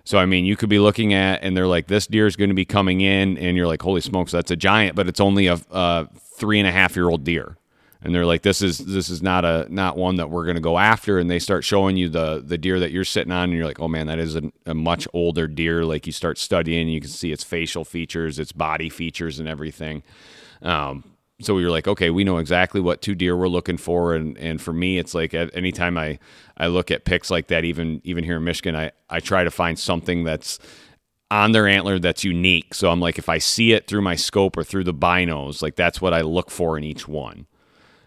[0.03, 2.49] So I mean, you could be looking at, and they're like, this deer is going
[2.49, 5.47] to be coming in, and you're like, holy smokes, that's a giant, but it's only
[5.47, 7.57] a, a three and a half year old deer
[8.03, 10.61] and they're like this is this is not a not one that we're going to
[10.61, 11.19] go after.
[11.19, 13.79] And they start showing you the the deer that you're sitting on and you're like
[13.79, 15.85] oh man that is a, a much older deer.
[15.85, 20.03] Like you start studying you can see its facial features its body features and everything.
[20.63, 21.03] Um,
[21.41, 24.15] so we were like okay we know exactly what two deer we're looking for.
[24.15, 26.17] And and for me it's like anytime i
[26.57, 29.51] i look at picks like that even even here in michigan i i try to
[29.51, 30.57] find something that's
[31.29, 32.73] on their antler that's unique.
[32.73, 35.75] So i'm like if i see it through my scope or through the binos like
[35.75, 37.45] that's what i look for in each one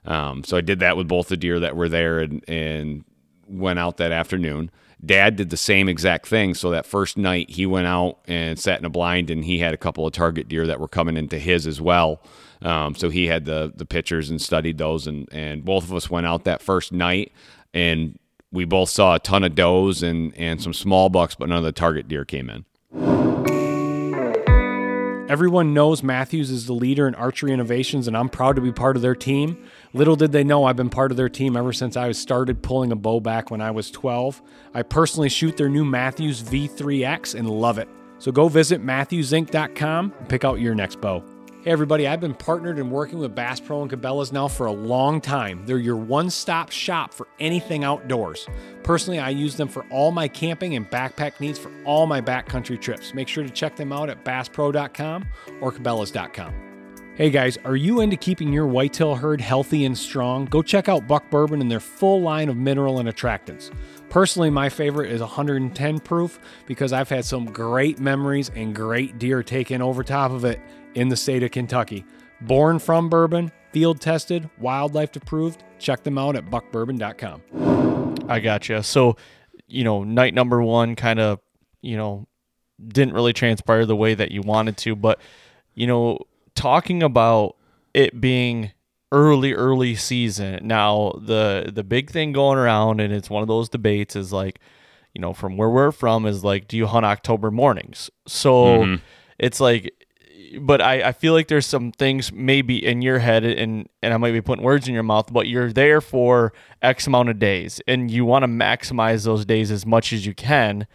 [0.04, 3.04] um, so I did that with both the deer that were there and, and
[3.48, 4.70] went out that afternoon.
[5.04, 6.54] Dad did the same exact thing.
[6.54, 9.74] So that first night he went out and sat in a blind and he had
[9.74, 12.22] a couple of target deer that were coming into his as well.
[12.62, 16.08] Um, so he had the the pictures and studied those and and both of us
[16.08, 17.32] went out that first night
[17.74, 18.18] and
[18.52, 21.64] we both saw a ton of does and and some small bucks, but none of
[21.64, 23.53] the target deer came in.
[25.26, 28.94] Everyone knows Mathews is the leader in archery innovations, and I'm proud to be part
[28.94, 29.56] of their team.
[29.94, 32.92] Little did they know I've been part of their team ever since I started pulling
[32.92, 34.42] a bow back when I was 12.
[34.74, 37.88] I personally shoot their new Mathews V3X and love it.
[38.18, 41.24] So go visit MathewsInc.com and pick out your next bow.
[41.64, 44.70] Hey everybody, I've been partnered and working with Bass Pro and Cabela's now for a
[44.70, 45.64] long time.
[45.64, 48.46] They're your one-stop shop for anything outdoors.
[48.83, 52.79] Personally, I use them for all my camping and backpack needs for all my backcountry
[52.79, 53.14] trips.
[53.14, 55.24] Make sure to check them out at basspro.com
[55.62, 56.73] or cabela's.com.
[57.16, 60.46] Hey guys, are you into keeping your whitetail herd healthy and strong?
[60.46, 63.72] Go check out Buck Bourbon and their full line of mineral and attractants.
[64.09, 69.44] Personally, my favorite is 110 proof because I've had some great memories and great deer
[69.44, 70.61] taken over top of it
[70.96, 72.05] in the state of Kentucky.
[72.40, 75.62] Born from bourbon, field tested, wildlife approved.
[75.79, 78.27] Check them out at buckbourbon.com.
[78.29, 78.83] I gotcha.
[78.83, 79.16] So,
[79.68, 81.38] you know, night number one kind of,
[81.81, 82.27] you know,
[82.85, 85.20] didn't really transpire the way that you wanted to, but
[85.77, 86.18] you know,
[86.54, 87.56] talking about
[87.92, 88.72] it being
[89.12, 90.66] early early season.
[90.66, 94.58] Now, the the big thing going around and it's one of those debates is like,
[95.14, 98.10] you know, from where we're from is like do you hunt October mornings?
[98.26, 99.00] So, Mhm.
[99.38, 99.92] it's like
[100.60, 104.16] but I, I feel like there's some things maybe in your head and and I
[104.18, 107.80] might be putting words in your mouth, but you're there for X amount of days
[107.88, 110.86] and you want to maximize those days as much as you can.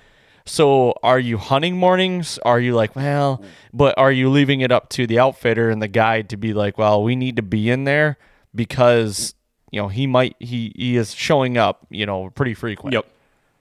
[0.49, 2.39] So are you hunting mornings?
[2.39, 5.87] Are you like, well, but are you leaving it up to the outfitter and the
[5.87, 8.17] guide to be like, well, we need to be in there
[8.55, 9.35] because
[9.71, 12.93] you know he might he he is showing up, you know, pretty frequent.
[12.93, 13.05] Yep.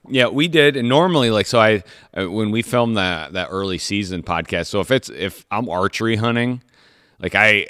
[0.07, 1.83] Yeah, we did, and normally, like, so I
[2.15, 4.67] when we filmed that that early season podcast.
[4.67, 6.63] So if it's if I'm archery hunting,
[7.19, 7.67] like I,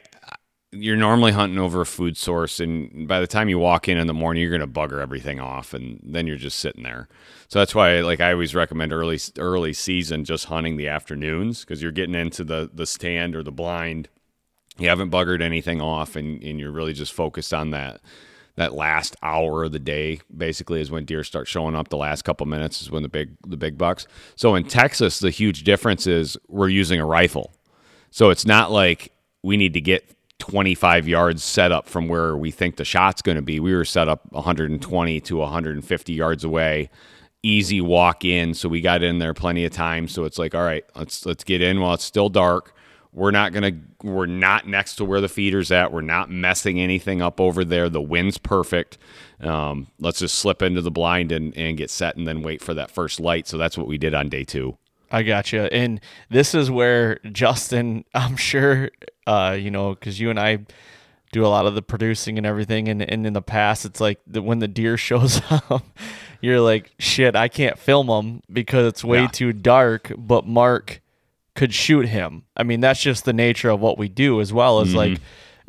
[0.71, 4.07] you're normally hunting over a food source, and by the time you walk in in
[4.07, 7.07] the morning, you're gonna bugger everything off, and then you're just sitting there.
[7.47, 11.81] So that's why, like, I always recommend early early season just hunting the afternoons because
[11.81, 14.09] you're getting into the the stand or the blind.
[14.77, 18.01] You haven't buggered anything off, and and you're really just focused on that
[18.55, 22.23] that last hour of the day basically is when deer start showing up the last
[22.23, 24.05] couple minutes is when the big the big bucks
[24.35, 27.53] so in texas the huge difference is we're using a rifle
[28.11, 32.51] so it's not like we need to get 25 yards set up from where we
[32.51, 36.89] think the shot's going to be we were set up 120 to 150 yards away
[37.43, 40.63] easy walk in so we got in there plenty of time so it's like all
[40.63, 42.73] right let's let's get in while it's still dark
[43.11, 43.71] we're not gonna.
[44.03, 45.91] We're not next to where the feeder's at.
[45.91, 47.89] We're not messing anything up over there.
[47.89, 48.97] The wind's perfect.
[49.41, 52.73] Um, let's just slip into the blind and, and get set, and then wait for
[52.75, 53.47] that first light.
[53.47, 54.77] So that's what we did on day two.
[55.11, 55.73] I gotcha.
[55.73, 58.91] And this is where Justin, I'm sure,
[59.27, 60.65] uh, you know, because you and I
[61.31, 62.87] do a lot of the producing and everything.
[62.87, 65.85] And, and in the past, it's like the, when the deer shows up,
[66.41, 69.27] you're like, shit, I can't film them because it's way yeah.
[69.27, 70.11] too dark.
[70.17, 71.01] But Mark
[71.55, 72.43] could shoot him.
[72.55, 74.97] I mean, that's just the nature of what we do, as well as mm-hmm.
[74.97, 75.19] like,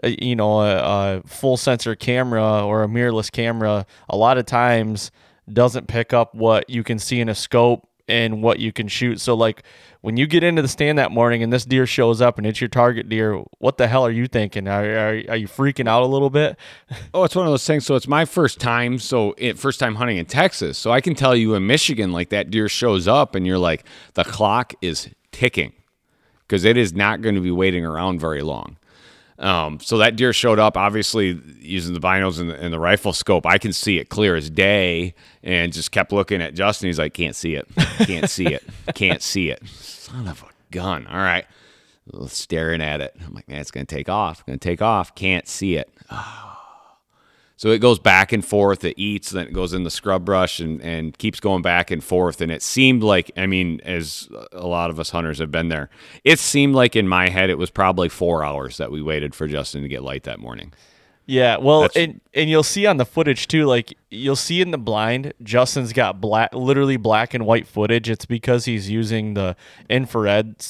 [0.05, 3.87] uh, you know, a, a, full sensor camera or a mirrorless camera.
[4.09, 5.11] A lot of times
[5.53, 9.21] doesn't pick up what you can see in a scope and what you can shoot.
[9.21, 9.63] So, like,
[10.03, 12.61] when you get into the stand that morning and this deer shows up and it's
[12.61, 14.67] your target deer, what the hell are you thinking?
[14.67, 16.57] Are, are, are you freaking out a little bit?
[17.15, 17.87] oh, it's one of those things.
[17.87, 18.99] So it's my first time.
[18.99, 20.79] So it, first time hunting in Texas.
[20.79, 23.85] So I can tell you in Michigan, like that deer shows up and you're like,
[24.15, 25.73] the clock is ticking
[26.47, 28.77] because it is not going to be waiting around very long.
[29.41, 33.15] Um, so that deer showed up, obviously using the binos and the, and the, rifle
[33.15, 33.47] scope.
[33.47, 36.89] I can see it clear as day, and just kept looking at Justin.
[36.89, 37.67] He's like, "Can't see it,
[38.01, 38.63] can't see it,
[38.95, 41.07] can't see it." Son of a gun!
[41.07, 41.47] All right,
[42.27, 43.17] staring at it.
[43.27, 44.45] I'm like, "Man, it's gonna take off.
[44.45, 45.15] Gonna take off.
[45.15, 46.50] Can't see it." Oh
[47.61, 48.85] so it goes back and forth.
[48.85, 52.03] It eats, then it goes in the scrub brush and, and keeps going back and
[52.03, 52.41] forth.
[52.41, 55.91] And it seemed like, I mean, as a lot of us hunters have been there,
[56.25, 59.47] it seemed like in my head it was probably four hours that we waited for
[59.47, 60.73] Justin to get light that morning.
[61.27, 63.67] Yeah, well, and and you'll see on the footage too.
[63.67, 68.09] Like you'll see in the blind, Justin's got black, literally black and white footage.
[68.09, 69.55] It's because he's using the
[69.91, 70.67] infrared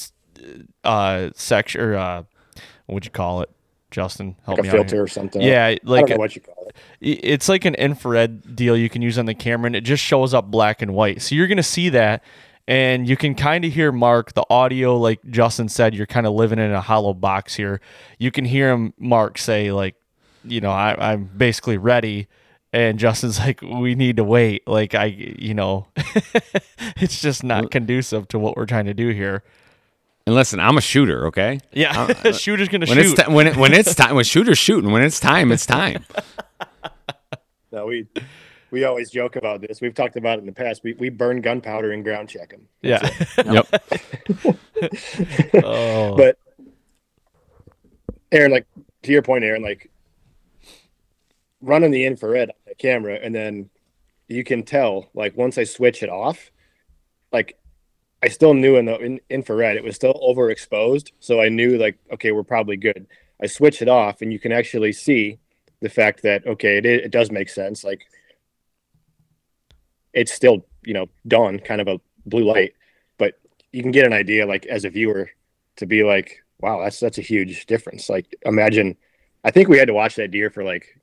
[0.83, 2.23] uh section or uh,
[2.85, 3.49] what would you call it?
[3.91, 5.41] Justin, help like me a filter or something.
[5.41, 6.75] Yeah, like what you call it.
[7.01, 10.33] It's like an infrared deal you can use on the camera, and it just shows
[10.33, 11.21] up black and white.
[11.21, 12.23] So you're gonna see that,
[12.67, 15.93] and you can kind of hear Mark the audio, like Justin said.
[15.93, 17.81] You're kind of living in a hollow box here.
[18.17, 19.95] You can hear him, Mark, say like,
[20.45, 22.27] you know, I, I'm basically ready.
[22.71, 24.65] And Justin's like, we need to wait.
[24.67, 25.87] Like I, you know,
[26.97, 29.43] it's just not conducive to what we're trying to do here.
[30.25, 31.59] And listen, I'm a shooter, okay?
[31.71, 33.19] Yeah, uh, shooter's gonna when shoot.
[33.19, 36.05] It's t- when it, when it's time, when shooter's shooting, when it's time, it's time.
[37.71, 38.07] no, we
[38.69, 39.81] we always joke about this.
[39.81, 40.83] We've talked about it in the past.
[40.83, 42.67] We we burn gunpowder and ground check them.
[42.81, 43.01] Yeah.
[43.45, 43.67] yep.
[45.63, 46.15] oh.
[46.15, 46.37] But
[48.31, 48.67] Arron, like
[49.03, 49.89] to your point, Arron, like
[51.61, 53.69] running the infrared on the camera, and then
[54.27, 56.51] you can tell, like once I switch it off,
[57.31, 57.57] like
[58.23, 61.97] I still knew in the in infrared it was still overexposed, so I knew like
[62.13, 63.07] okay, we're probably good.
[63.41, 65.39] I switch it off, and you can actually see
[65.81, 67.83] the fact that okay, it it does make sense.
[67.83, 68.05] Like
[70.13, 72.73] it's still you know dawn, kind of a blue light,
[73.17, 73.39] but
[73.71, 75.29] you can get an idea like as a viewer
[75.77, 78.09] to be like, wow, that's that's a huge difference.
[78.09, 78.97] Like imagine,
[79.43, 81.01] I think we had to watch that deer for like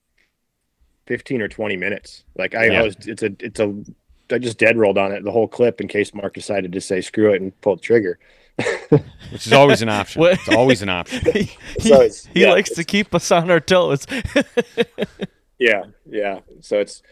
[1.09, 2.25] 15 or 20 minutes.
[2.37, 2.81] Like I, yeah.
[2.81, 3.75] I was, it's a, it's a
[4.31, 7.01] I just dead rolled on it the whole clip in case Mark decided to say
[7.01, 8.19] screw it and pull the trigger.
[9.31, 10.23] Which is always an option.
[10.25, 11.21] it's always an option.
[11.33, 14.07] he, so he yeah, likes to keep us on our toes.
[15.59, 16.41] yeah, yeah.
[16.61, 17.03] So it's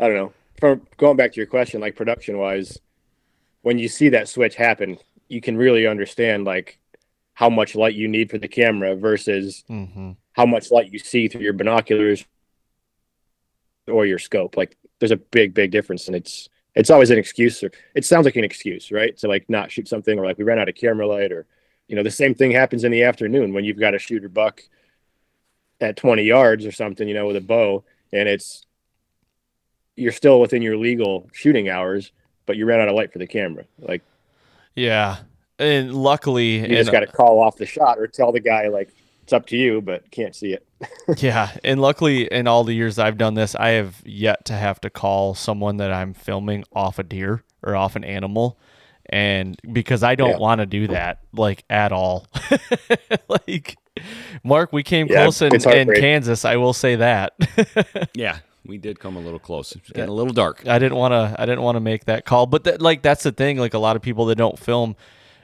[0.00, 0.32] I don't know.
[0.58, 2.78] From going back to your question, like production wise,
[3.62, 4.98] when you see that switch happen,
[5.28, 6.78] you can really understand like
[7.34, 10.12] how much light you need for the camera versus mm-hmm.
[10.32, 12.24] how much light you see through your binoculars
[13.86, 14.56] or your scope.
[14.56, 18.24] Like there's a big, big difference, and it's it's always an excuse or it sounds
[18.24, 20.74] like an excuse right to like not shoot something or like we ran out of
[20.74, 21.46] camera light or
[21.88, 24.62] you know, the same thing happens in the afternoon when you've got a shooter buck
[25.80, 28.66] at 20 yards or something, you know, with a bow, and it's
[29.96, 32.12] you're still within your legal shooting hours,
[32.46, 33.64] but you ran out of light for the camera.
[33.80, 34.02] Like,
[34.76, 35.16] Yeah.
[35.58, 38.90] And luckily, you just got to call off the shot or tell the guy like
[39.28, 40.66] it's up to you, but can't see it.
[41.18, 44.80] Yeah, and luckily in all the years I've done this, I have yet to have
[44.82, 48.58] to call someone that I'm filming off a deer or off an animal.
[49.06, 50.38] And because I don't Yeah.
[50.38, 52.26] want to do that like at all.
[53.28, 53.76] like
[54.42, 55.88] Mark, we came Yeah, close in, in.
[55.94, 57.34] Kansas, I will say that.
[58.14, 59.72] Yeah, we did come a little close.
[59.76, 60.66] It's getting a little dark.
[60.66, 63.24] I didn't want to I didn't want to make that call, but that, like that's
[63.24, 64.96] the thing like a lot of people that don't film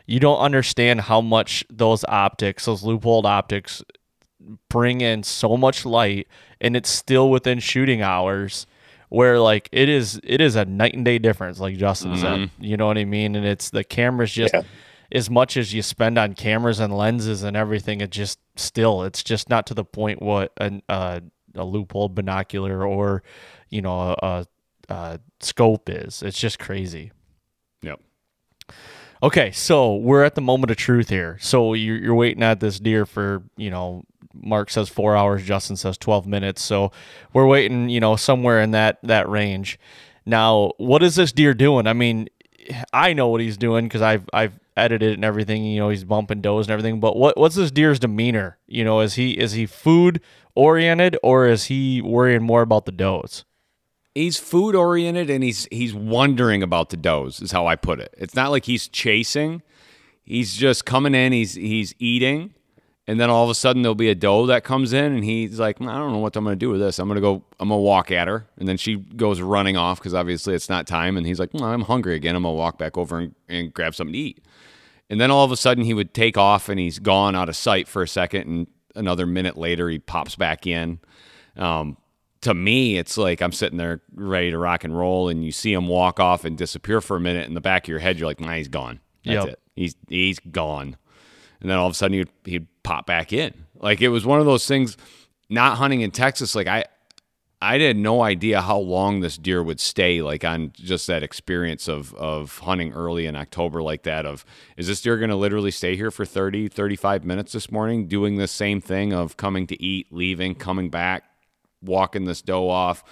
[0.07, 3.83] you don't understand how much those optics, those Leupold optics
[4.69, 6.27] bring in so much light
[6.61, 8.67] and it's still within shooting hours
[9.09, 12.51] where like it is it is a night and day difference like Justin said.
[12.61, 13.37] You know what I mean?
[13.37, 14.63] And it's the cameras just Yeah.
[15.13, 19.23] as much as you spend on cameras and lenses and everything, it just still it's
[19.23, 21.21] just not to the point what an, uh,
[21.55, 23.23] a Leupold binocular or
[23.71, 24.47] you know a, a,
[24.93, 26.23] a scope is.
[26.23, 27.13] It's just crazy.
[29.25, 31.39] Okay, so we're at the moment of truth here.
[31.41, 34.05] So you're, you're waiting at this deer for, you know,
[34.35, 36.61] Mark says four hours, Justin says 12 minutes.
[36.61, 36.93] So
[37.33, 39.79] we're waiting, you know, somewhere in that, that range.
[40.27, 41.87] Now, what is this deer doing?
[41.87, 42.29] I mean,
[42.93, 46.43] I know what he's doing because I've, I've edited and everything, you know, he's bumping
[46.43, 48.59] does and everything, but what, what's this deer's demeanor?
[48.67, 50.21] You know, is he, is he food
[50.55, 53.47] oriented or is he worrying more about the does?
[54.15, 58.15] He's food oriented and he's he's wondering about the does is how I put it.
[58.17, 59.63] It's not like he's chasing.
[60.25, 62.55] He's just coming in, he's he's eating,
[63.07, 65.59] and then all of a sudden there'll be a doe that comes in and he's
[65.59, 66.99] like, I don't know what I'm gonna do with this.
[66.99, 68.47] I'm gonna go I'm gonna walk at her.
[68.57, 71.17] And then she goes running off because obviously it's not time.
[71.17, 72.37] And he's like, well, I'm hungry again.
[72.37, 74.45] I'm gonna walk back over and, and grab something to eat.
[75.11, 77.57] And then all of a sudden he would take off and he's gone out of
[77.57, 80.99] sight for a second and another minute later he pops back in.
[81.57, 81.99] Um,
[82.45, 85.73] to me, it's like I'm sitting there ready to rock and roll, and you see
[85.73, 87.47] him walk off and disappear for a minute.
[87.49, 89.01] In the back of your head, you're like, "Nah, he's gone.
[89.25, 89.49] That's Yep.
[89.55, 89.61] it.
[89.77, 90.97] He's he's gone."
[91.61, 93.53] And then all of a sudden, he'd he'd pop back in.
[93.81, 94.97] Like it was one of those things.
[95.51, 96.85] Not hunting in Texas, like I,
[97.63, 100.21] I had no idea how long this deer would stay.
[100.23, 104.27] Like on just that experience of of hunting early in October like that.
[104.27, 104.45] Of
[104.77, 108.37] is this deer going to literally stay here for 30, 35 minutes this morning, doing
[108.37, 111.25] the same thing of coming to eat, leaving, coming back,
[111.85, 113.05] walking this doe off,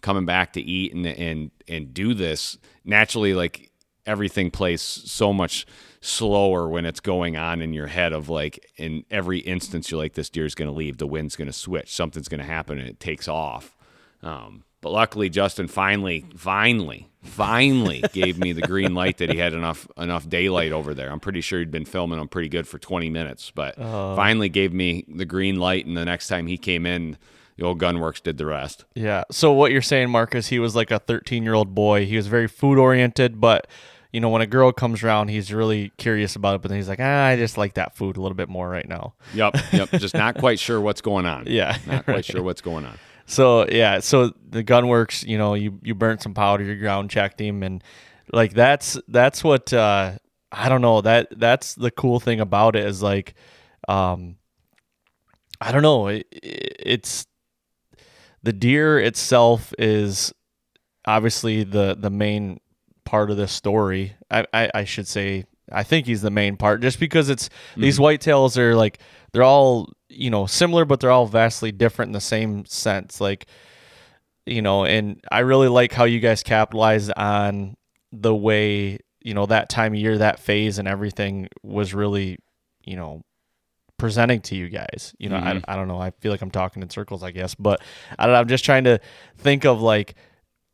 [0.00, 3.70] coming back to eat and and and do this naturally like
[4.06, 5.66] everything plays so much
[6.00, 10.14] slower when it's going on in your head of like in every instance you're like
[10.14, 12.88] this deer's going to leave the wind's going to switch something's going to happen and
[12.88, 13.76] it takes off.
[14.22, 19.52] Um, but luckily justin finally finally finally gave me the green light that he had
[19.52, 21.10] enough enough daylight over there.
[21.10, 23.76] I'm pretty sure he'd been filming him pretty good for 20 minutes but
[24.14, 27.18] finally gave me the green light and the next time he came in
[27.56, 29.24] the old Gunwerks did the rest Yeah.
[29.30, 32.06] So what you're saying, Marcus, he was like a 13 year old boy.
[32.06, 33.66] He was very food oriented, but
[34.12, 36.62] you know, when a girl comes around, he's really curious about it.
[36.62, 38.88] But then he's like, ah, I just like that food a little bit more right
[38.88, 39.14] now.
[39.34, 39.90] Yep, yep.
[39.98, 41.44] Just not quite sure what's going on.
[41.48, 42.24] Yeah, not quite right.
[42.24, 42.98] sure what's going on.
[43.26, 47.40] So yeah, so the Gunwerks, you know, you you burnt some powder, you ground checked
[47.40, 47.82] him, and
[48.32, 50.12] like that's that's what uh,
[50.50, 53.34] I don't know that that's the cool thing about it is like,
[53.88, 54.36] um,
[55.60, 57.26] I don't know, it, it's
[58.42, 60.32] the deer itself is
[61.04, 62.60] obviously the the main
[63.04, 64.14] part of this story.
[64.30, 67.82] I, I I should say I think he's the main part just because it's mm-hmm.
[67.82, 68.98] these whitetails are like
[69.32, 73.46] they're all you know similar but they're all vastly different in the same sense like
[74.44, 77.76] you know and I really like how you guys capitalized on
[78.12, 82.38] the way you know that time of year that phase and everything was really
[82.84, 83.22] you know
[83.98, 85.14] presenting to you guys.
[85.18, 85.70] You know I, mm-hmm.
[85.70, 86.00] I don't know.
[86.00, 87.80] I feel like i'm talking in circles i guess but
[88.18, 89.00] I don't know, i'm just trying to
[89.38, 90.14] think of like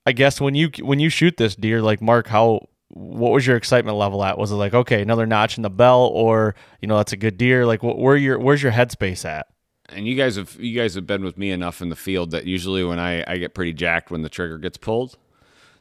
[0.07, 3.57] i guess when you when you shoot this deer like mark how what was your
[3.57, 4.37] excitement level at?
[4.37, 7.39] Was it like okay another notch in the bell or you know that's a good
[7.39, 7.67] deer?
[7.67, 9.47] Like wh- where your where's your headspace at?
[9.89, 12.45] And you guys have you guys have been with me enough in the field that
[12.45, 15.17] usually when I, I get pretty jacked when the trigger gets pulled.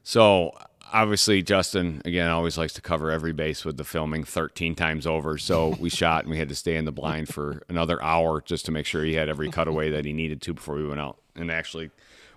[0.04, 0.52] So
[0.92, 5.38] obviously Justin again always likes to cover every base with the filming 13 times over.
[5.38, 8.66] So we shot and we had to stay in the blind for another hour just
[8.66, 11.18] to make sure he had every cutaway that he needed to before we went out
[11.36, 11.92] and actually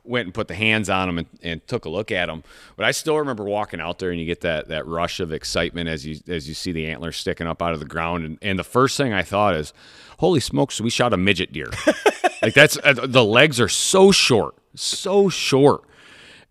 [0.05, 2.45] went and put the hands on him and, and took a look at him.
[2.77, 5.89] But I still remember walking out there and you get that that rush of excitement
[5.89, 8.25] as you as you see the antlers sticking up out of the ground.
[8.25, 9.73] And, and the first thing I thought is,
[10.19, 11.71] holy smokes, we shot a midget deer.
[12.43, 15.85] like that's uh, the legs are so short, so short,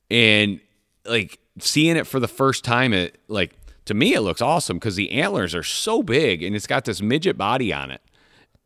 [0.10, 0.60] and
[1.06, 3.54] like seeing it for the first time, it like
[3.86, 7.02] to me it looks awesome because the antlers are so big and it's got this
[7.02, 8.02] midget body on it,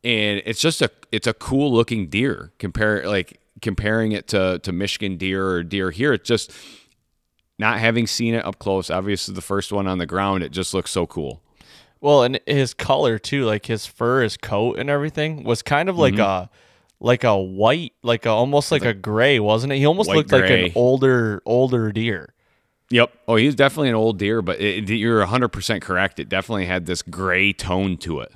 [0.04, 2.52] and it's just a it's a cool looking deer.
[2.60, 6.52] Compare like comparing it to to Michigan deer or deer here, it's just
[7.60, 8.90] not having seen it up close.
[8.90, 11.42] Obviously, the first one on the ground, it just looks so cool.
[12.00, 15.98] Well, and his color too, like his fur, his coat, and everything was kind of
[15.98, 16.22] like Mm-hmm.
[16.22, 16.50] a
[17.00, 19.78] like a white, like a, almost like a gray, wasn't it?
[19.78, 22.34] He almost looked like an older older deer.
[22.90, 23.12] Yep.
[23.28, 26.20] Oh, he's definitely an old deer, but it, you're 100% correct.
[26.20, 28.32] It definitely had this gray tone to it.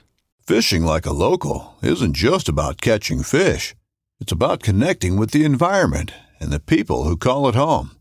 [0.45, 3.75] Fishing like a local isn't just about catching fish.
[4.19, 7.91] It's about connecting with the environment and the people who call it home.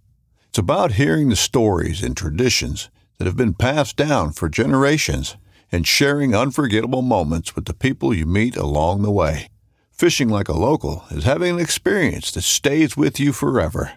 [0.48, 5.36] It's about hearing the stories and traditions that have been passed down for generations
[5.70, 9.46] and sharing unforgettable moments with the people you meet along the way.
[9.92, 13.92] Fishing like a local is having an experience that stays with you forever.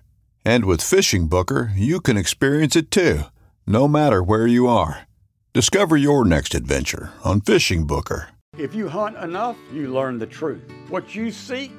[0.46, 3.22] And with FishingBooker, you can experience it too,
[3.66, 5.08] no matter where you are.
[5.54, 8.28] Discover your next adventure on FishingBooker.
[8.58, 10.64] If you hunt enough, you learn the truth.
[10.90, 11.72] What you seek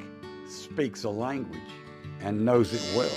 [0.48, 1.60] speaks a language
[2.20, 3.10] and knows it well.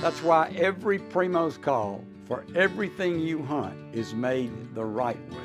[0.00, 5.38] That's why every Primo's call for everything you hunt is made the right way.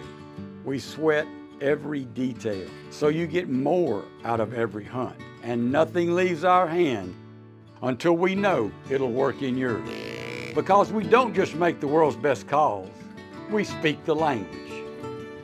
[0.63, 1.27] We sweat
[1.59, 7.13] every detail so you get more out of every hunt, and nothing leaves our hand
[7.85, 9.87] until we know it'll work in yours.
[10.53, 12.89] Because we don't just make the world's best calls,
[13.51, 14.61] we speak the language.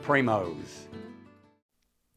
[0.02, 0.86] Primos.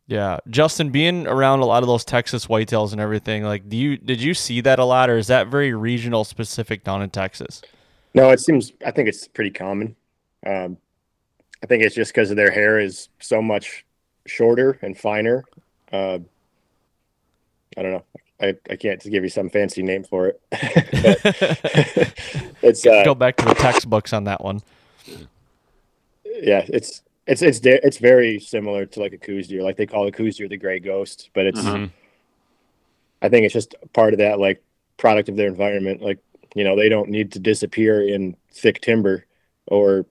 [0.08, 3.98] Yeah, Justin, being around a lot of those Texas whitetails and everything, like, do you
[3.98, 7.64] did you see that a lot, or is that very regional specific down in Texas?
[8.14, 8.72] No, it seems.
[8.86, 9.96] I think it's pretty common.
[10.46, 10.78] Um,
[11.64, 13.84] I think it's just because their hair is so much
[14.28, 15.44] shorter and finer.
[15.92, 16.20] Uh,
[17.78, 18.04] I don't know.
[18.16, 18.20] I,
[18.70, 20.42] I can't give you some fancy name for it.
[22.62, 24.62] It's uh, Go back to the textbooks on that one.
[26.26, 29.62] yeah, it's it's it's de- it's very similar to like a Coues deer.
[29.62, 31.92] Like they call a Coues deer the gray ghost, but it's Mhm.
[33.22, 34.64] I think it's just part of that like
[34.98, 36.02] product of their environment.
[36.02, 36.20] Like
[36.56, 39.26] you know they don't need to disappear in thick timber
[39.68, 40.06] or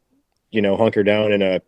[0.50, 1.60] you know hunker down in a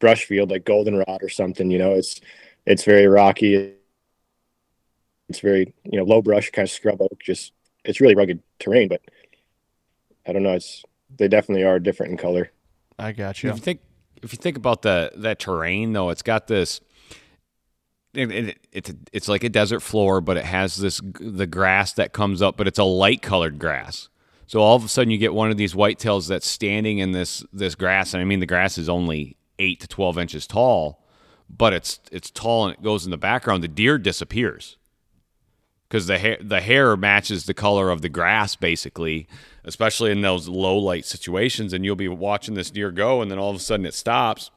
[0.00, 1.70] brush field like goldenrod or something.
[1.70, 2.20] You know it's
[2.66, 3.74] it's very rocky.
[5.32, 7.18] It's very you know low brush kind of scrub oak.
[7.22, 7.52] Just
[7.84, 9.00] it's really rugged terrain, but
[10.26, 10.52] I don't know.
[10.52, 10.84] It's
[11.16, 12.50] they definitely are different in color.
[12.98, 13.50] I got you.
[13.50, 13.58] If you.
[13.58, 13.80] you think
[14.22, 16.80] if you think about the that terrain though, it's got this.
[18.14, 22.12] It, it, it's it's like a desert floor, but it has this the grass that
[22.12, 24.10] comes up, but it's a light colored grass.
[24.46, 27.42] So all of a sudden, you get one of these whitetails that's standing in this
[27.54, 31.02] this grass, and I mean the grass is only eight to twelve inches tall,
[31.48, 33.64] but it's it's tall and it goes in the background.
[33.64, 34.76] The deer disappears
[35.92, 39.26] because the hair the hair matches the color of the grass basically
[39.62, 43.38] especially in those low light situations and you'll be watching this deer go and then
[43.38, 44.50] all of a sudden it stops.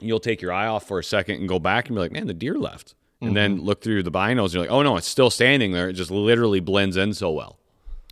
[0.00, 2.26] You'll take your eye off for a second and go back and be like man
[2.26, 2.94] the deer left.
[3.22, 3.64] And then mm-hmm.
[3.64, 5.88] look through the binos and you're like oh no it's still standing there.
[5.88, 7.58] It just literally blends in so well.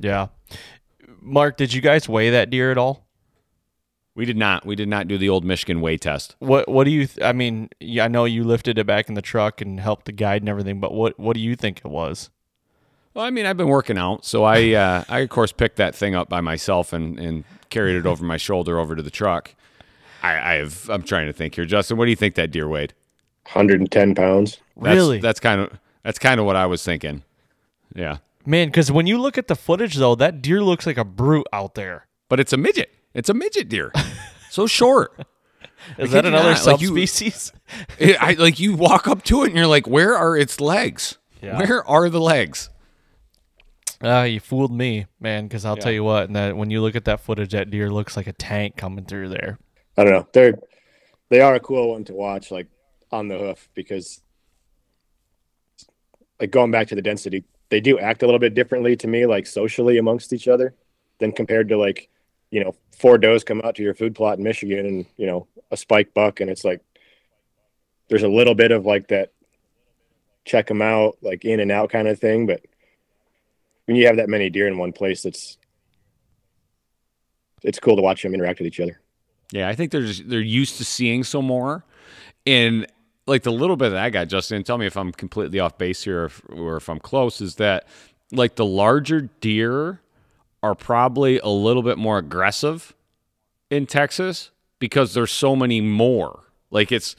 [0.01, 0.29] Yeah.
[1.21, 3.02] Mark, did you guys weigh that deer at all?
[4.15, 6.91] We did not we did not do the old michigan weigh test What What do
[6.91, 7.07] you?
[7.07, 10.05] Th- I mean, yeah, I know you lifted it back in the truck and helped
[10.07, 12.31] the guide and everything, but what What do you think it was?
[13.15, 15.95] well i mean i've been working out so i uh, i of course picked that
[15.95, 19.55] thing up by myself and and carried it over my shoulder over to the truck
[20.23, 22.95] i i've i'm trying to think here justin what do you think that deer weighed
[23.45, 24.59] 110 pounds.
[24.81, 25.19] That's, Really?
[25.21, 27.23] That's kind of that's kind of what I was thinking.
[27.95, 31.05] Yeah, Man, because when you look at the footage, though, that deer looks like a
[31.05, 32.07] brute out there.
[32.29, 32.91] but it's a midget.
[33.15, 33.93] It's a midget deer.
[34.51, 35.27] so short.
[35.99, 37.53] Is that another not, like you- subspecies?
[37.99, 41.19] It, I like you walk up to it and you're like, where are its legs?
[41.41, 41.59] Yeah.
[41.59, 42.71] Where are the legs?
[44.01, 45.47] Ah, you fooled me, man.
[45.47, 47.91] Because I'll tell you what, and that when you look at that footage, that deer
[47.91, 49.59] looks like a tank coming through there.
[49.97, 50.27] I don't know.
[50.33, 50.59] They're
[51.29, 52.67] they are a cool one to watch, like
[53.11, 54.21] on the hoof, because
[56.41, 59.27] like going back to the density, they do act a little bit differently to me,
[59.27, 60.75] like socially amongst each other,
[61.19, 62.09] than compared to like,
[62.53, 65.49] you know, four does come out to your food plot in Michigan and you know
[65.73, 66.81] a spike buck, and it's like
[68.09, 69.33] there's a little bit of like that
[70.45, 72.61] check them out, like in and out kind of thing, but
[73.87, 75.57] when you have that many deer in one place, it's
[77.63, 79.01] it's cool to watch them interact with each other.
[79.51, 81.85] Yeah, I think they're just, they're used to seeing so more,
[82.47, 82.87] and
[83.27, 84.63] like the little bit that I got, Justin.
[84.63, 87.41] Tell me if I'm completely off base here, or if, or if I'm close.
[87.41, 87.87] Is that
[88.31, 90.01] like the larger deer
[90.63, 92.95] are probably a little bit more aggressive
[93.71, 96.45] in Texas because there's so many more.
[96.71, 97.17] Like it's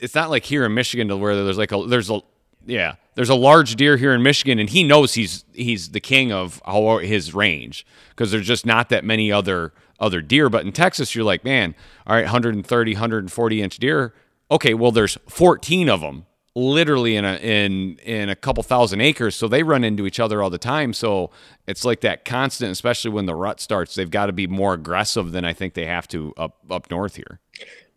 [0.00, 2.20] it's not like here in Michigan to where there's like a there's a
[2.64, 6.32] yeah there's a large deer here in Michigan and he knows he's he's the king
[6.32, 6.60] of
[7.02, 10.48] his range because there's just not that many other other deer.
[10.48, 11.74] But in Texas, you're like, man,
[12.06, 14.14] all right, 130, 140 inch deer.
[14.50, 16.26] Okay, well, there's 14 of them
[16.56, 20.42] literally in a in in a couple thousand acres so they run into each other
[20.42, 20.94] all the time.
[20.94, 21.30] So
[21.66, 25.32] it's like that constant especially when the rut starts they've got to be more aggressive
[25.32, 27.40] than i think they have to up up north here.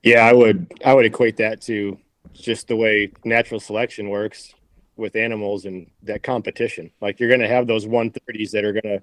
[0.03, 1.97] Yeah i would i would equate that to
[2.33, 4.53] just the way natural selection works
[4.97, 6.91] with animals and that competition.
[7.01, 9.01] Like you're going to have those 130s that are going to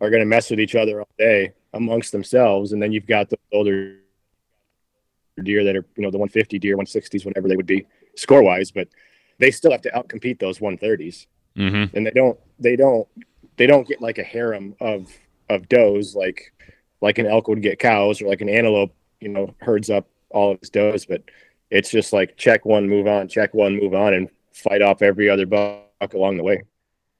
[0.00, 3.30] are going to mess with each other all day amongst themselves and then you've got
[3.30, 3.96] the older
[5.42, 7.86] deer that are you know the 150 deer 160s whatever they would be
[8.16, 8.88] score wise, but
[9.38, 11.26] they still have to outcompete those 130s.
[11.56, 11.96] Mm-hmm.
[11.96, 13.08] And they don't, they don't,
[13.56, 15.10] they don't get like a harem of,
[15.48, 16.52] of does like,
[17.00, 20.52] like an elk would get cows or like an antelope, you know, herds up all
[20.52, 21.22] of his does, but
[21.70, 25.28] it's just like check one, move on, check one, move on, and fight off every
[25.28, 26.62] other buck along the way.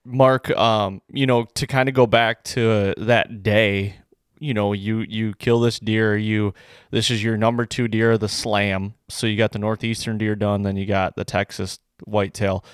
[0.05, 3.97] Mark, um, you know, to kind of go back to uh, that day,
[4.39, 6.55] you know, you you kill this deer, you
[6.91, 8.95] this is your number two deer the slam.
[9.09, 12.65] So you got the northeastern deer done, then you got the Texas whitetail.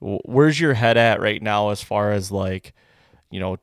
[0.00, 2.74] Where's your head at right now as far as like,
[3.30, 3.58] you know,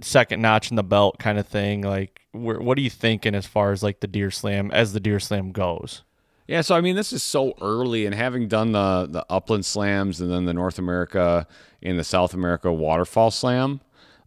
[0.00, 1.82] second notch in the belt kind of thing?
[1.82, 5.00] Like, where, what are you thinking as far as like the deer slam as the
[5.00, 6.02] deer slam goes?
[6.46, 10.20] Yeah, so I mean, this is so early, and having done the the upland slams
[10.20, 11.46] and then the North America
[11.80, 13.80] and the South America waterfowl slam,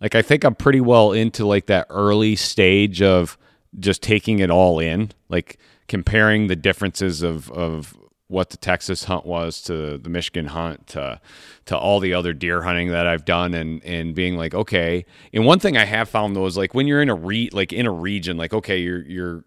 [0.03, 3.37] like I think I'm pretty well into like that early stage of
[3.79, 7.97] just taking it all in, like comparing the differences of of
[8.27, 11.21] what the Texas hunt was to the Michigan hunt to
[11.65, 15.05] to all the other deer hunting that I've done and and being like okay.
[15.31, 17.71] And one thing I have found though is like when you're in a re like
[17.71, 19.45] in a region like okay you're you're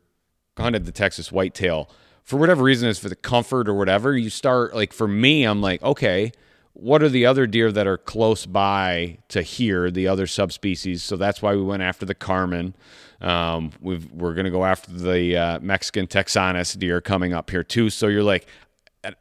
[0.57, 1.91] hunted the Texas whitetail
[2.23, 5.61] for whatever reason is for the comfort or whatever you start like for me I'm
[5.61, 6.33] like okay
[6.79, 11.03] what are the other deer that are close by to here, the other subspecies?
[11.03, 12.75] So that's why we went after the Carmen.
[13.23, 17.65] Um, we are going to go after the uh, Mexican Texanus deer coming up here
[17.65, 17.89] too.
[17.89, 18.47] So you're like,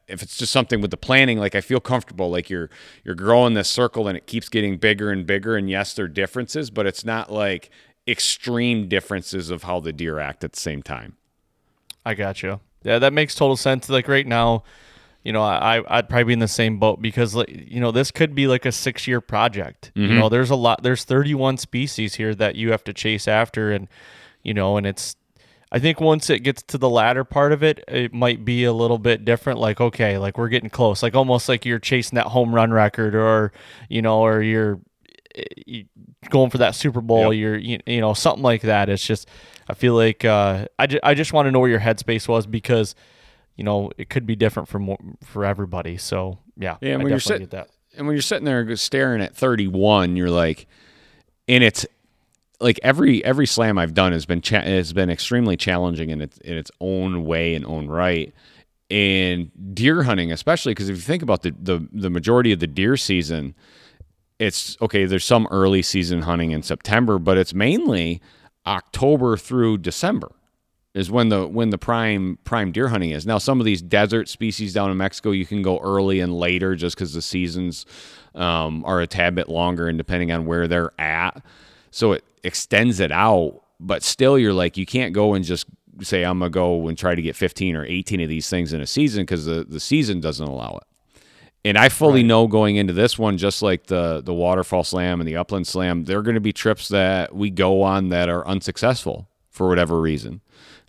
[0.08, 2.70] if it's just something with the planning, like I feel comfortable, like you're
[3.06, 5.56] you're growing this circle and it keeps getting bigger and bigger.
[5.56, 7.70] And yes, there are differences, but it's not like
[8.08, 11.16] extreme differences of how the deer act at the same time.
[12.06, 12.60] I got you.
[12.84, 13.88] Yeah, that makes total sense.
[13.88, 14.64] Like right now,
[15.26, 18.11] you know, I I'd probably be in the same boat because like you know this
[18.11, 19.91] could be like a six year project.
[19.95, 20.13] Mm-hmm.
[20.13, 20.84] You know, there's a lot.
[20.84, 23.89] There's 31 species here that you have to chase after, and
[24.43, 25.15] you know, and it's.
[25.71, 28.71] I think once it gets to the latter part of it, it might be a
[28.71, 29.59] little bit different.
[29.59, 31.01] Like, okay, like we're getting close.
[31.01, 33.51] Like almost like you're chasing that home run record, or
[33.89, 34.80] you know, or you're
[36.30, 37.34] going for that Super Bowl.
[37.34, 37.39] Yep.
[37.39, 38.89] You're you, you know something like that.
[38.89, 39.28] It's just
[39.67, 42.45] I feel like uh, I, ju- I just want to know where your headspace was
[42.45, 42.93] because
[43.56, 45.97] you know, it could be different for more, for everybody.
[45.97, 46.93] So yeah, yeah.
[46.93, 47.49] And when you're sitting,
[47.97, 50.68] and when you're sitting there staring at 31, you're like,
[51.47, 51.86] and it's
[52.60, 56.38] like every every slam I've done has been cha- has been extremely challenging in its
[56.39, 58.34] in its own way and own right.
[58.91, 62.68] And deer hunting, especially because if you think about the, the the majority of the
[62.68, 63.56] deer season,
[64.38, 65.06] it's okay.
[65.06, 68.22] There's some early season hunting in September, but it's mainly
[68.68, 70.32] October through December
[70.96, 73.28] is when the when the prime prime deer hunting is.
[73.28, 76.74] Now, some of these desert species down in Mexico, you can go early and later
[76.74, 77.86] just because the seasons
[78.34, 81.43] um, are a tad bit longer, and depending on where they're at,
[81.91, 83.62] so it extends it out.
[83.80, 85.68] But still, you're like you can't go and just
[86.02, 88.80] say I'm gonna go and try to get 15 or 18 of these things in
[88.80, 90.88] a season because the the season doesn't allow it.
[91.66, 92.28] And I fully right.
[92.28, 96.06] know going into this one, just like the the waterfowl slam and the upland slam,
[96.06, 100.00] there are going to be trips that we go on that are unsuccessful for whatever
[100.00, 100.39] reason.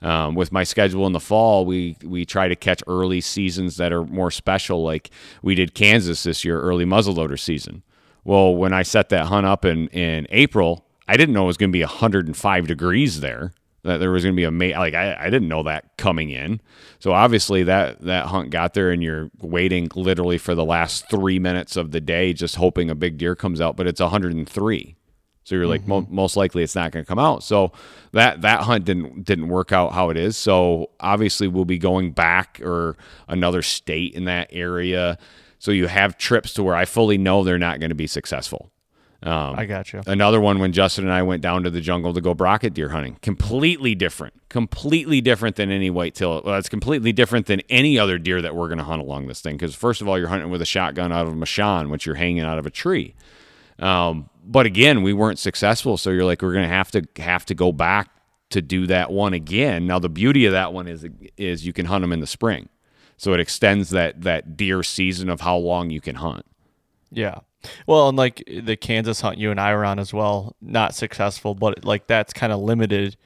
[0.03, 3.93] Um, with my schedule in the fall, we we try to catch early seasons that
[3.93, 5.11] are more special, like
[5.43, 7.83] we did Kansas this year, early muzzleloader season.
[8.25, 11.57] Well, when I set that hunt up in in April, I didn't know it was
[11.57, 13.53] going to be 105 degrees there.
[13.85, 16.31] That there was going to be a ma- like I, I didn't know that coming
[16.31, 16.61] in.
[16.99, 21.39] So obviously that that hunt got there, and you're waiting literally for the last three
[21.39, 23.77] minutes of the day, just hoping a big deer comes out.
[23.77, 24.97] But it's 103.
[25.47, 26.13] So you're like, mm-hmm.
[26.13, 27.45] most likely it's not going to come out.
[27.45, 27.71] So
[28.11, 30.37] that that hunt didn't didn't work out how it is.
[30.37, 32.97] So obviously we'll be going back or
[33.29, 35.19] another state in that area.
[35.61, 38.73] So you have trips to where I fully know they're not going to be successful.
[39.23, 40.03] Um, I got you.
[40.05, 42.89] Another one when Justin and I went down to the jungle to go brocket deer
[42.89, 43.17] hunting.
[43.23, 44.35] Completely different.
[44.49, 46.43] Completely different than any whitetail.
[46.45, 49.41] Well, it's completely different than any other deer that we're going to hunt along this
[49.41, 49.57] thing.
[49.57, 52.17] Because first of all, you're hunting with a shotgun out of a machan, which you're
[52.17, 53.15] hanging out of a tree.
[53.79, 55.97] Um, but again, we weren't successful.
[55.97, 58.11] So you're like, we're to have to have to go back
[58.51, 59.87] to do that one again.
[59.87, 62.69] Now the beauty of that one is is you can hunt them in the spring,
[63.17, 66.47] so it extends that that deer season of how long you can hunt.
[67.11, 67.41] Yeah.
[67.87, 71.55] Well, and like the Kansas hunt you and I were on as well, not successful,
[71.55, 73.17] but like that's kind of limited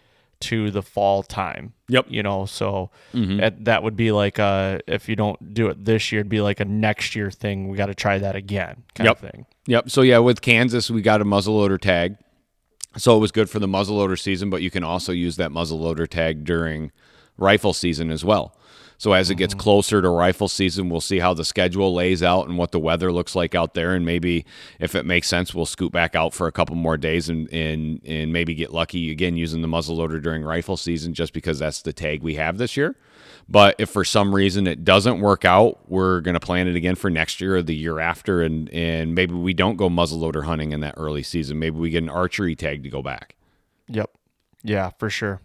[0.41, 1.73] to the fall time.
[1.89, 2.07] Yep.
[2.09, 3.39] You know, so Mhm.
[3.41, 6.41] that, that would be like a, if you don't do it this year, it'd be
[6.41, 7.69] like a next year thing.
[7.69, 9.23] We got to try that again kind Yep.
[9.23, 9.47] of thing.
[9.67, 9.91] Yep.
[9.91, 12.17] So yeah, with Kansas, we got a muzzleloader tag.
[12.97, 16.09] So it was good for the muzzleloader season, but you can also use that muzzleloader
[16.09, 16.91] tag during
[17.39, 18.55] rifle season as well.
[19.01, 19.63] So as it gets mm-hmm.
[19.63, 23.11] closer to rifle season, we'll see how the schedule lays out and what the weather
[23.11, 24.45] looks like out there, and maybe
[24.79, 28.03] if it makes sense, we'll scoot back out for a couple more days and and
[28.05, 31.95] and maybe get lucky again using the muzzleloader during rifle season, just because that's the
[31.95, 32.95] tag we have this year.
[33.49, 36.95] But if for some reason it doesn't work out, we're going to plan it again
[36.95, 40.73] for next year or the year after, and and maybe we don't go muzzleloader hunting
[40.73, 41.59] in that early season.
[41.59, 43.35] Maybe we get an archery tag to go back.
[43.89, 44.11] Yep.
[44.63, 45.41] Yeah, for sure.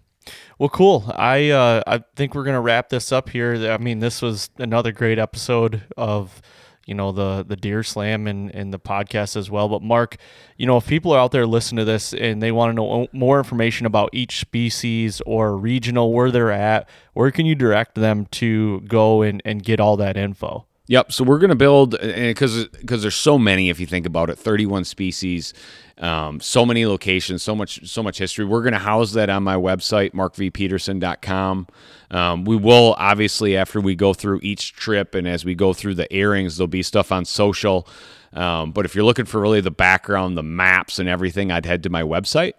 [0.58, 1.12] Well, cool.
[1.16, 3.72] I uh, I think we're gonna wrap this up here.
[3.72, 6.42] I mean, this was another great episode of
[6.86, 9.68] you know the the deer slam and and the podcast as well.
[9.68, 10.18] But Mark,
[10.58, 13.08] you know, if people are out there listening to this and they want to know
[13.12, 18.26] more information about each species or regional where they're at, where can you direct them
[18.32, 20.66] to go and and get all that info?
[20.88, 21.12] Yep.
[21.12, 23.70] So we're going to build because because there's so many.
[23.70, 25.54] If you think about it, 31 species,
[25.98, 28.46] um, so many locations, so much so much history.
[28.46, 31.68] We're going to house that on my website, markvpeterson.com.
[32.12, 35.96] Um, we will obviously after we go through each trip and as we go through
[35.96, 37.88] the airings, there'll be stuff on social.
[38.34, 41.84] Um, but if you're looking for really the background, the maps, and everything, I'd head
[41.84, 42.54] to my website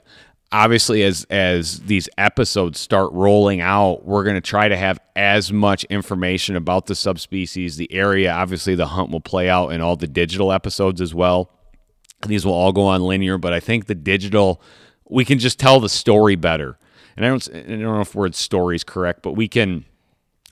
[0.53, 5.53] obviously as as these episodes start rolling out we're going to try to have as
[5.53, 8.33] much information about the subspecies the area.
[8.33, 11.51] Obviously the hunt will play out in all the digital episodes as well.
[12.27, 14.63] These will all go on linear but i think the digital
[15.09, 16.79] we can just tell the story better.
[17.17, 19.85] And i don't i don't know if word story is correct but we can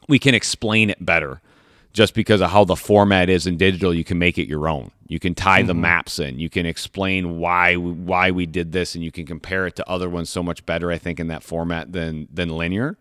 [0.09, 1.41] we can explain it better
[1.93, 3.95] just because of how the format is in digital.
[3.95, 5.83] You can make it your own you can tie the mm-hmm.
[5.83, 6.39] maps in.
[6.39, 10.09] You can explain why why we did this and you can compare it to other
[10.09, 12.97] ones so much better i think in that format than than linear.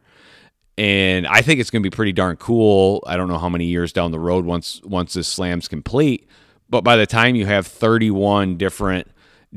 [0.77, 3.03] And i think it's going to be pretty darn cool.
[3.07, 6.27] I don't know how many years down the road once once this slam's complete
[6.69, 9.07] but by the time you have 31 different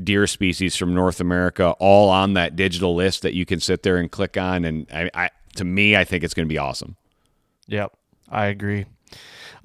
[0.01, 3.97] deer species from north america all on that digital list that you can sit there
[3.97, 6.95] and click on and i, I to me i think it's going to be awesome.
[7.67, 7.97] Yep,
[8.29, 8.85] I agree.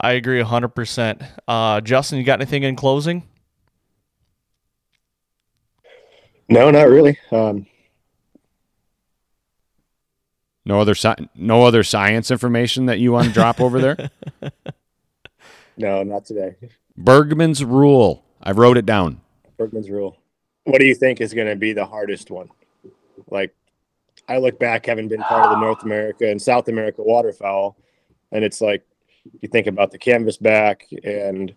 [0.00, 1.26] I agree 100%.
[1.46, 3.28] Uh, Justin, you got anything in closing?
[6.48, 7.18] No, not really.
[7.30, 7.66] Um,
[10.64, 14.10] No other sci- no other science information that you want to drop over there.
[15.76, 16.54] no, not today.
[16.96, 18.24] Bergmann's rule.
[18.40, 19.20] I wrote it down.
[19.56, 20.18] Bergmann's rule.
[20.64, 22.48] What do you think is going to be the hardest one?
[23.28, 23.52] Like,
[24.28, 27.76] I look back, having been part of the North America and South America waterfowl,
[28.30, 28.84] and it's like
[29.40, 31.54] you think about the canvas back and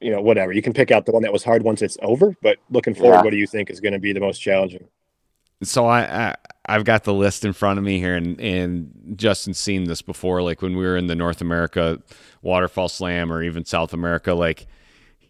[0.00, 0.52] you know whatever.
[0.52, 3.14] You can pick out the one that was hard once it's over, but looking forward,
[3.16, 3.22] Yeah.
[3.22, 4.86] what do you think is going to be the most challenging?
[5.62, 6.34] So I, I
[6.68, 10.42] I've got the list in front of me here, and and Justin's seen this before.
[10.42, 12.02] Like when we were in the North America
[12.42, 14.66] waterfowl slam, or even South America, like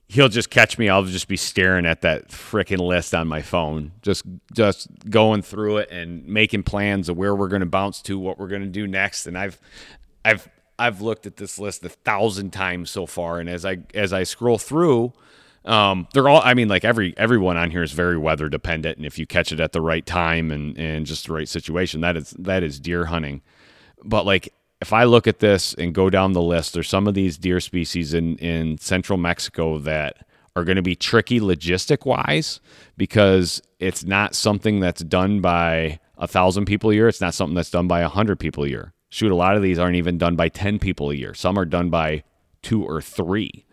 [0.09, 0.89] he'll just catch me.
[0.89, 5.77] I'll just be staring at that freaking list on my phone, just just going through
[5.79, 8.69] it and making plans of where we're going to bounce to, what we're going to
[8.69, 9.27] do next.
[9.29, 9.61] And I've
[10.25, 10.49] I've
[10.79, 14.25] I've looked at this list a thousand times so far, and as I as I
[14.25, 15.13] scroll through,
[15.65, 16.43] um, they're all.
[16.43, 19.53] I mean, like every everyone on here is very weather dependent, and if you catch
[19.53, 22.79] it at the right time and and just the right situation, that is that is
[22.79, 23.43] deer hunting.
[24.05, 27.15] But like if I look at this and go down the list, there's some of
[27.15, 32.61] these deer species in in central Mexico that are going to be tricky logistic wise
[32.97, 37.09] because it's not something that's done by a thousand people a year.
[37.09, 38.93] It's not something that's done by a hundred people a year.
[39.09, 41.35] Shoot, a lot of these aren't even done by ten people a year.
[41.35, 42.25] Some are done by
[42.63, 43.65] two or three.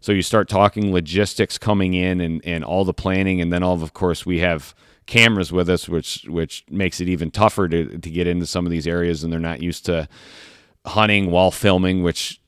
[0.00, 3.74] So you start talking logistics coming in and, and all the planning, and then all
[3.74, 4.74] of, of course we have
[5.06, 8.70] cameras with us, which which makes it even tougher to to get into some of
[8.72, 10.08] these areas, and they're not used to
[10.86, 12.40] hunting while filming, which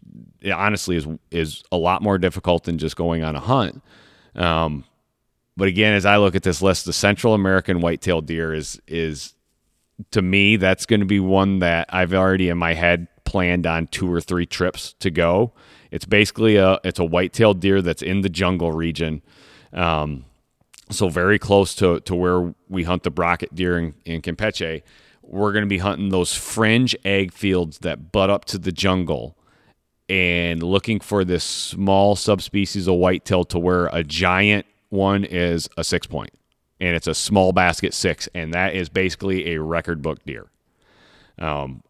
[0.52, 3.82] honestly is is a lot more difficult than just going on a hunt.
[4.34, 4.84] Um,
[5.56, 9.34] but again, as I look at this list, the Central American white-tailed deer is is
[10.10, 13.86] to me that's going to be one that I've already in my head planned on
[13.86, 15.52] two or three trips to go.
[15.90, 19.22] It's basically a it's a white-tailed deer that's in the jungle region.
[19.72, 20.24] Um,
[20.90, 24.82] so very close to, to where we hunt the brocket deer in, in Campeche.
[25.22, 29.38] We're going to be hunting those fringe ag fields that butt up to the jungle
[30.08, 35.84] and looking for this small subspecies of whitetail to where a giant one is a
[35.84, 36.30] six point
[36.82, 40.50] and it's a small basket six and that is basically a record book deer.
[41.38, 41.82] Um,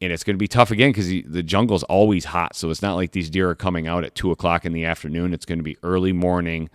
[0.00, 2.94] and it's going to be tough again because the jungle's always hot so it's not
[2.94, 5.34] like these deer are coming out at two o'clock in the afternoon.
[5.34, 6.70] It's going to be early morning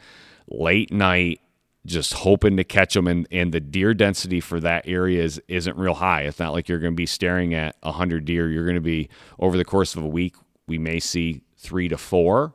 [0.47, 1.41] late night
[1.85, 5.75] just hoping to catch them and, and the deer density for that area is, isn't
[5.75, 6.21] real high.
[6.21, 8.49] It's not like you're going to be staring at 100 deer.
[8.49, 9.09] You're going to be
[9.39, 10.35] over the course of a week
[10.67, 12.53] we may see three to four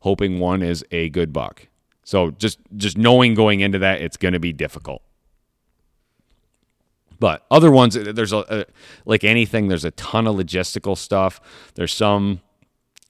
[0.00, 1.67] hoping one is a good buck
[2.08, 5.02] so just just knowing going into that it's going to be difficult
[7.20, 8.64] but other ones uh, there's a, a
[9.04, 11.38] like anything there's a ton of logistical stuff
[11.74, 12.40] there's some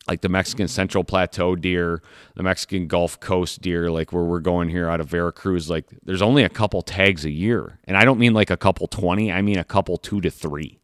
[0.08, 2.02] like the Mexican Central Plateau deer,
[2.34, 6.22] the Mexican Gulf Coast deer, like where we're going here out of Veracruz, like there's
[6.22, 7.78] only a couple tags a year.
[7.84, 10.80] And I don't mean like a couple 20, I mean a couple two to three.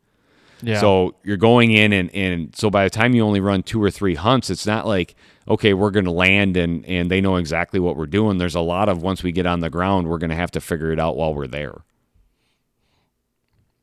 [0.64, 0.80] Yeah.
[0.80, 3.90] So you're going in and, and so by the time you only run two or
[3.90, 5.14] three hunts, it's not like,
[5.48, 8.38] okay, we're going to land and, and they know exactly what we're doing.
[8.38, 10.60] There's a lot of once we get on the ground, we're going to have to
[10.60, 11.82] figure it out while we're there.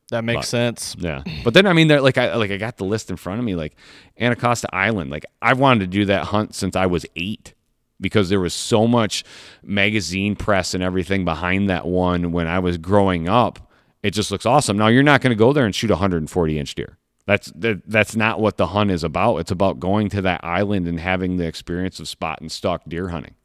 [0.10, 0.96] that makes but- sense.
[1.00, 3.40] Yeah, but then I mean, they're like I like I got the list in front
[3.40, 3.76] of me, like
[4.20, 5.10] Anticosti Island.
[5.12, 7.54] Like I've wanted to do that hunt since I was eight
[8.00, 9.24] because there was so much
[9.64, 13.71] magazine press and everything behind that one when I was growing up.
[14.04, 14.78] It just looks awesome.
[14.78, 16.98] Now you're not going to go there and shoot a 140 inch deer.
[17.26, 19.38] That's that, that's not what the hunt is about.
[19.38, 23.10] It's about going to that island and having the experience of spot and stalk deer
[23.10, 23.36] hunting.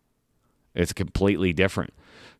[0.74, 1.92] It's completely different.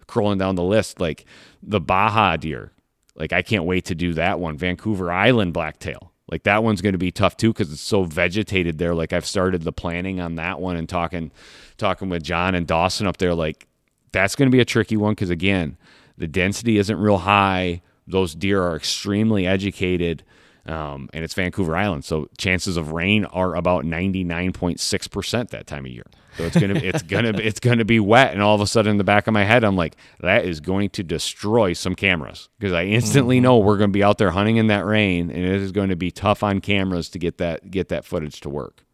[0.07, 1.25] Crawling down the list, like
[1.63, 2.73] the Baja deer,
[3.17, 4.57] like I can't wait to do that one.
[4.57, 6.13] Vancouver Island blacktail.
[6.29, 8.95] Like that one's going to be tough too because it's so vegetated there.
[8.95, 11.31] Like I've started the planning on that one and talking,
[11.77, 13.35] talking with John and Dawson up there.
[13.35, 13.67] Like
[14.13, 15.77] that's going to be a tricky one because again,
[16.19, 17.83] the density isn't real high.
[18.07, 20.23] Those deer are extremely educated,
[20.67, 25.09] um, and it's Vancouver Island, so chances of rain are about ninety nine point six
[25.09, 26.07] percent that time of year.
[26.37, 28.99] So it's gonna it's gonna it's gonna be wet, and all of a sudden in
[28.99, 32.73] the back of my head, I'm like, that is going to destroy some cameras because
[32.73, 35.61] I instantly know we're going to be out there hunting in that rain, and it
[35.61, 38.85] is going to be tough on cameras to get that get that footage to work.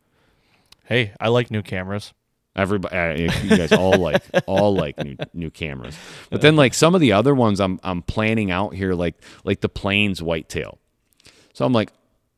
[0.85, 2.13] Hey, I like new cameras.
[2.55, 5.97] Everybody, uh, you guys all like all like new new cameras,
[6.31, 9.61] but then like some of the other ones, I'm I'm planning out here, like like
[9.61, 10.79] the plains whitetail.
[11.55, 11.93] So I'm like,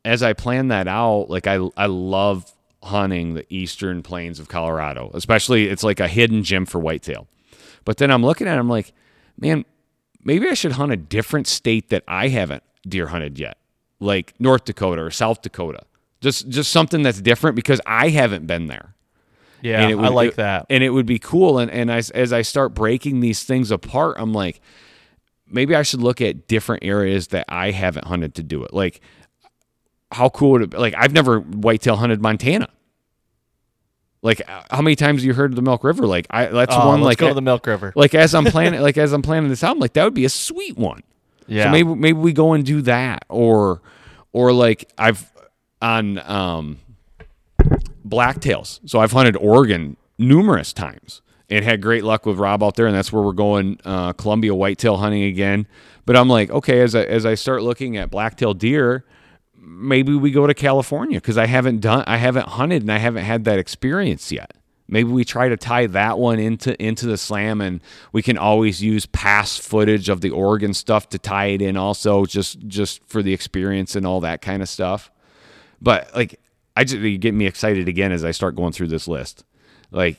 [0.05, 2.53] as I plan that out, like I I love
[2.85, 7.27] hunting the eastern plains of Colorado, especially it's like a hidden gem for whitetail.
[7.85, 8.93] But then I'm looking at, it, I'm like,
[9.39, 9.65] man,
[10.23, 13.59] maybe I should hunt a different state that I haven't deer hunted yet,
[14.01, 15.81] like North Dakota or South Dakota.
[16.21, 18.94] Just just something that's different because I haven't been there.
[19.65, 20.67] Yeah, And it I would- like it- that.
[20.69, 21.59] And it would be cool.
[21.59, 24.61] And, and as, as I start breaking these things apart, I'm like,
[25.49, 28.75] maybe I should look at different areas that I haven't hunted to do it.
[28.75, 29.01] Like,
[30.13, 30.77] how cool would it be?
[30.77, 32.69] Like, I've never whitetail hunted Montana.
[34.23, 34.41] Like,
[34.71, 36.07] how many times have you heard of the Milk River?
[36.07, 37.93] Like, I that's Oh, one let's like go to the Milk River.
[37.95, 40.25] like as I'm planning like as I'm planning this out, I'm like that would be
[40.25, 41.03] a sweet one.
[41.47, 41.65] Yeah.
[41.65, 43.83] So maybe maybe we go and do that or
[44.33, 45.31] or like I've
[45.83, 46.79] on um
[48.07, 48.81] blacktails.
[48.87, 52.95] So I've hunted Oregon numerous times and had great luck with Rob out there and
[52.95, 55.67] that's where we're going uh Columbia whitetail hunting again.
[56.07, 59.05] But I'm like, okay, as I as I start looking at blacktail deer,
[59.57, 63.25] maybe we go to California because I haven't done I haven't hunted and I haven't
[63.25, 64.53] had that experience yet.
[64.87, 67.81] Maybe we try to tie that one into into the slam and
[68.13, 72.27] we can always use past footage of the Oregon stuff to tie it in also
[72.27, 75.11] just just for the experience and all that kind of stuff.
[75.81, 76.39] But like
[76.77, 79.45] I just get me excited again as I start going through this list.
[79.91, 80.17] Like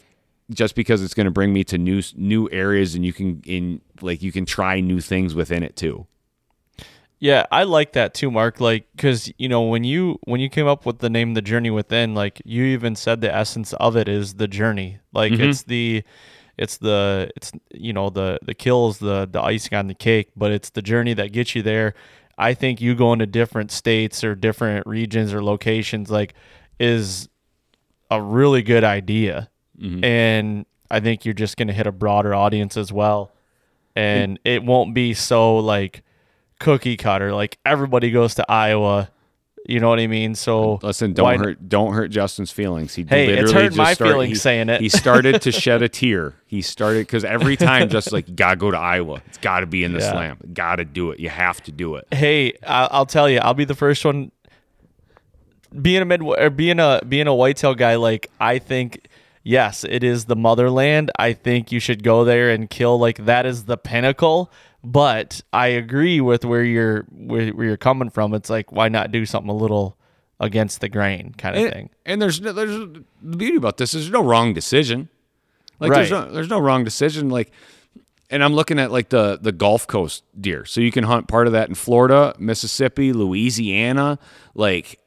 [0.50, 3.82] just because it's going to bring me to new new areas and you can in
[4.02, 6.08] like you can try new things within it too.
[7.20, 8.60] Yeah, I like that too, Mark.
[8.60, 11.72] Like, cause you know when you when you came up with the name "The Journey
[11.72, 15.00] Within," like you even said the essence of it is the journey.
[15.14, 15.50] Like mm-hmm.
[15.50, 16.04] it's the,
[16.58, 20.52] it's the it's you know the the kills the the icing on the cake, but
[20.52, 21.96] it's the journey that gets you there.
[22.38, 26.34] I think you going to different states or different regions or locations like
[26.80, 27.30] is
[28.12, 30.04] a really good idea, mm-hmm.
[30.04, 33.32] and I think you're just going to hit a broader audience as well,
[33.96, 36.04] and it won't be so like
[36.60, 37.34] cookie cutter.
[37.34, 39.10] Like everybody goes to Iowa.
[39.68, 40.36] You know what I mean?
[40.36, 42.94] So Listen, don't why- hurt don't hurt Justin's feelings.
[42.94, 44.80] He Hey, it's literally hurt my started- feelings he- saying it.
[44.82, 46.36] He started to shed a tear.
[46.46, 49.22] He started because every time, just like you gotta go to Iowa.
[49.28, 50.12] It's got to be in the Yeah.
[50.12, 50.38] slam.
[50.54, 51.20] Got to do it.
[51.20, 52.08] You have to do it.
[52.14, 54.32] Hey, I- I'll tell you, I'll be the first one.
[55.82, 59.08] Being a mid or being a being a whitetail guy, like I think,
[59.44, 61.12] yes, it is the motherland.
[61.18, 62.98] I think you should go there and kill.
[62.98, 64.52] Like that is the pinnacle.
[64.86, 68.34] But I agree with where you're where, where you're coming from.
[68.36, 69.98] It's like why not do something a little
[70.40, 71.90] against the grain kind of And, thing.
[72.06, 72.78] and there's no, there's
[73.22, 75.10] the beauty about this is there's no wrong decision.
[75.80, 76.28] Like there's Right.
[76.28, 77.30] no there's no wrong decision.
[77.30, 77.52] Like,
[78.30, 80.66] and I'm looking at like the the Gulf Coast deer.
[80.66, 84.20] So you can hunt part of that in Florida, Mississippi, Louisiana.
[84.54, 85.00] Like,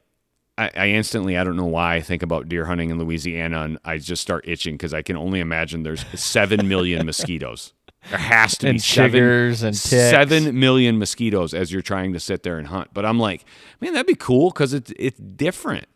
[0.57, 3.79] I, I instantly I don't know why I think about deer hunting in Louisiana and
[3.85, 7.74] I just start itching because I can only imagine there's seven million mosquitoes.
[8.11, 9.80] There has to be seven, and ticks.
[9.80, 12.90] seven million mosquitoes as you're trying to sit there and hunt.
[12.94, 13.44] But I'm like,
[13.80, 15.86] man, that'd be cool because it's it's different.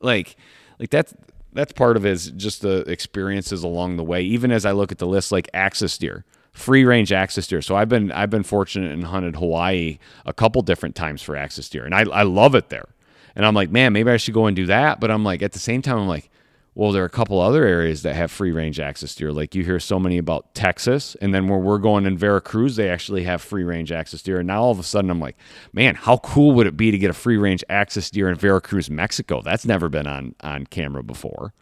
[0.00, 0.36] Like
[0.78, 1.14] like that's
[1.52, 4.22] that's part of it is just the experiences along the way.
[4.22, 7.62] Even as I look at the list, like axis deer, free range axis deer.
[7.62, 11.68] So I've been I've been fortunate and hunted Hawaii a couple different times for axis
[11.68, 12.88] deer, and I I love it there.
[13.36, 15.00] And I'm like, man, maybe I should go and do that.
[15.00, 16.30] But I'm like, at the same time, I'm like,
[16.74, 19.32] well, there are a couple other areas that have free range axis deer.
[19.32, 22.88] Like you hear so many about Texas, and then where we're going in Veracruz, they
[22.90, 24.38] actually have free range axis deer.
[24.40, 25.36] And now all of a sudden, I'm like,
[25.72, 28.90] man, how cool would it be to get a free range axis deer in Veracruz,
[28.90, 29.40] Mexico?
[29.40, 31.54] That's never been on on camera before.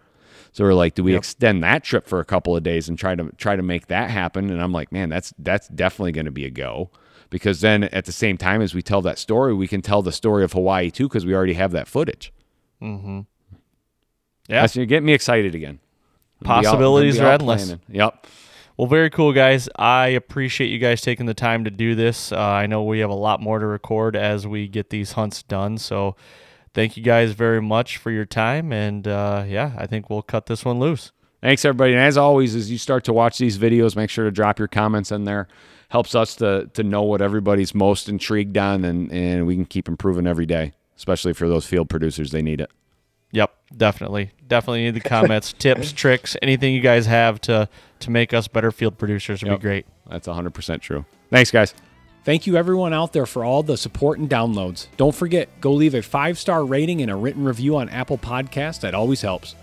[0.52, 3.14] So we're like, do we extend that trip for a couple of days and try
[3.14, 4.50] to try to make that happen?
[4.50, 6.90] And I'm like, man, that's that's definitely going to be a go.
[7.28, 10.12] Because then at the same time as we tell that story, we can tell the
[10.12, 12.32] story of Hawaii too, because we already have that footage.
[12.82, 13.20] Mm-hmm.
[14.48, 14.62] Yeah.
[14.62, 15.78] That's, you're getting me excited again.
[16.42, 17.64] Gonna be out- Possibilities are endless.
[17.66, 17.80] planning.
[17.88, 18.26] Yep.
[18.76, 19.68] Well, very cool, guys.
[19.76, 22.32] I appreciate you guys taking the time to do this.
[22.32, 25.42] Uh, I know we have a lot more to record as we get these hunts
[25.42, 25.76] done.
[25.78, 26.16] So,
[26.74, 28.72] thank you guys very much for your time.
[28.72, 31.12] And uh, yeah, I think we'll cut this one loose.
[31.42, 31.92] Thanks, everybody.
[31.92, 34.68] And as always, as you start to watch these videos, make sure to drop your
[34.68, 35.48] comments in there.
[35.90, 39.86] Helps us to to know what everybody's most intrigued on, and and we can keep
[39.86, 40.72] improving every day.
[40.96, 42.70] Especially for those field producers, they need it.
[43.32, 47.68] Yep, definitely, definitely need the comments, tips, tricks, anything you guys have to
[48.00, 49.58] to make us better field producers would Yep.
[49.60, 49.86] be great.
[50.10, 51.04] That's 100% true.
[51.30, 51.72] Thanks, guys.
[52.24, 54.86] Thank you, everyone out there, for all the support and downloads.
[54.96, 58.80] Don't forget, go leave a five star rating and a written review on Apple Podcasts.
[58.80, 59.54] That always helps.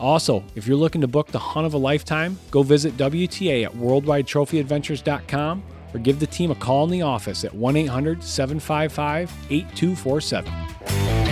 [0.00, 3.72] Also, if you're looking to book the hunt of a lifetime, go visit WTA at
[3.72, 5.62] worldwidetrophyadventures.com
[5.94, 11.27] or give the team a call in the office at 1 800 755 8247.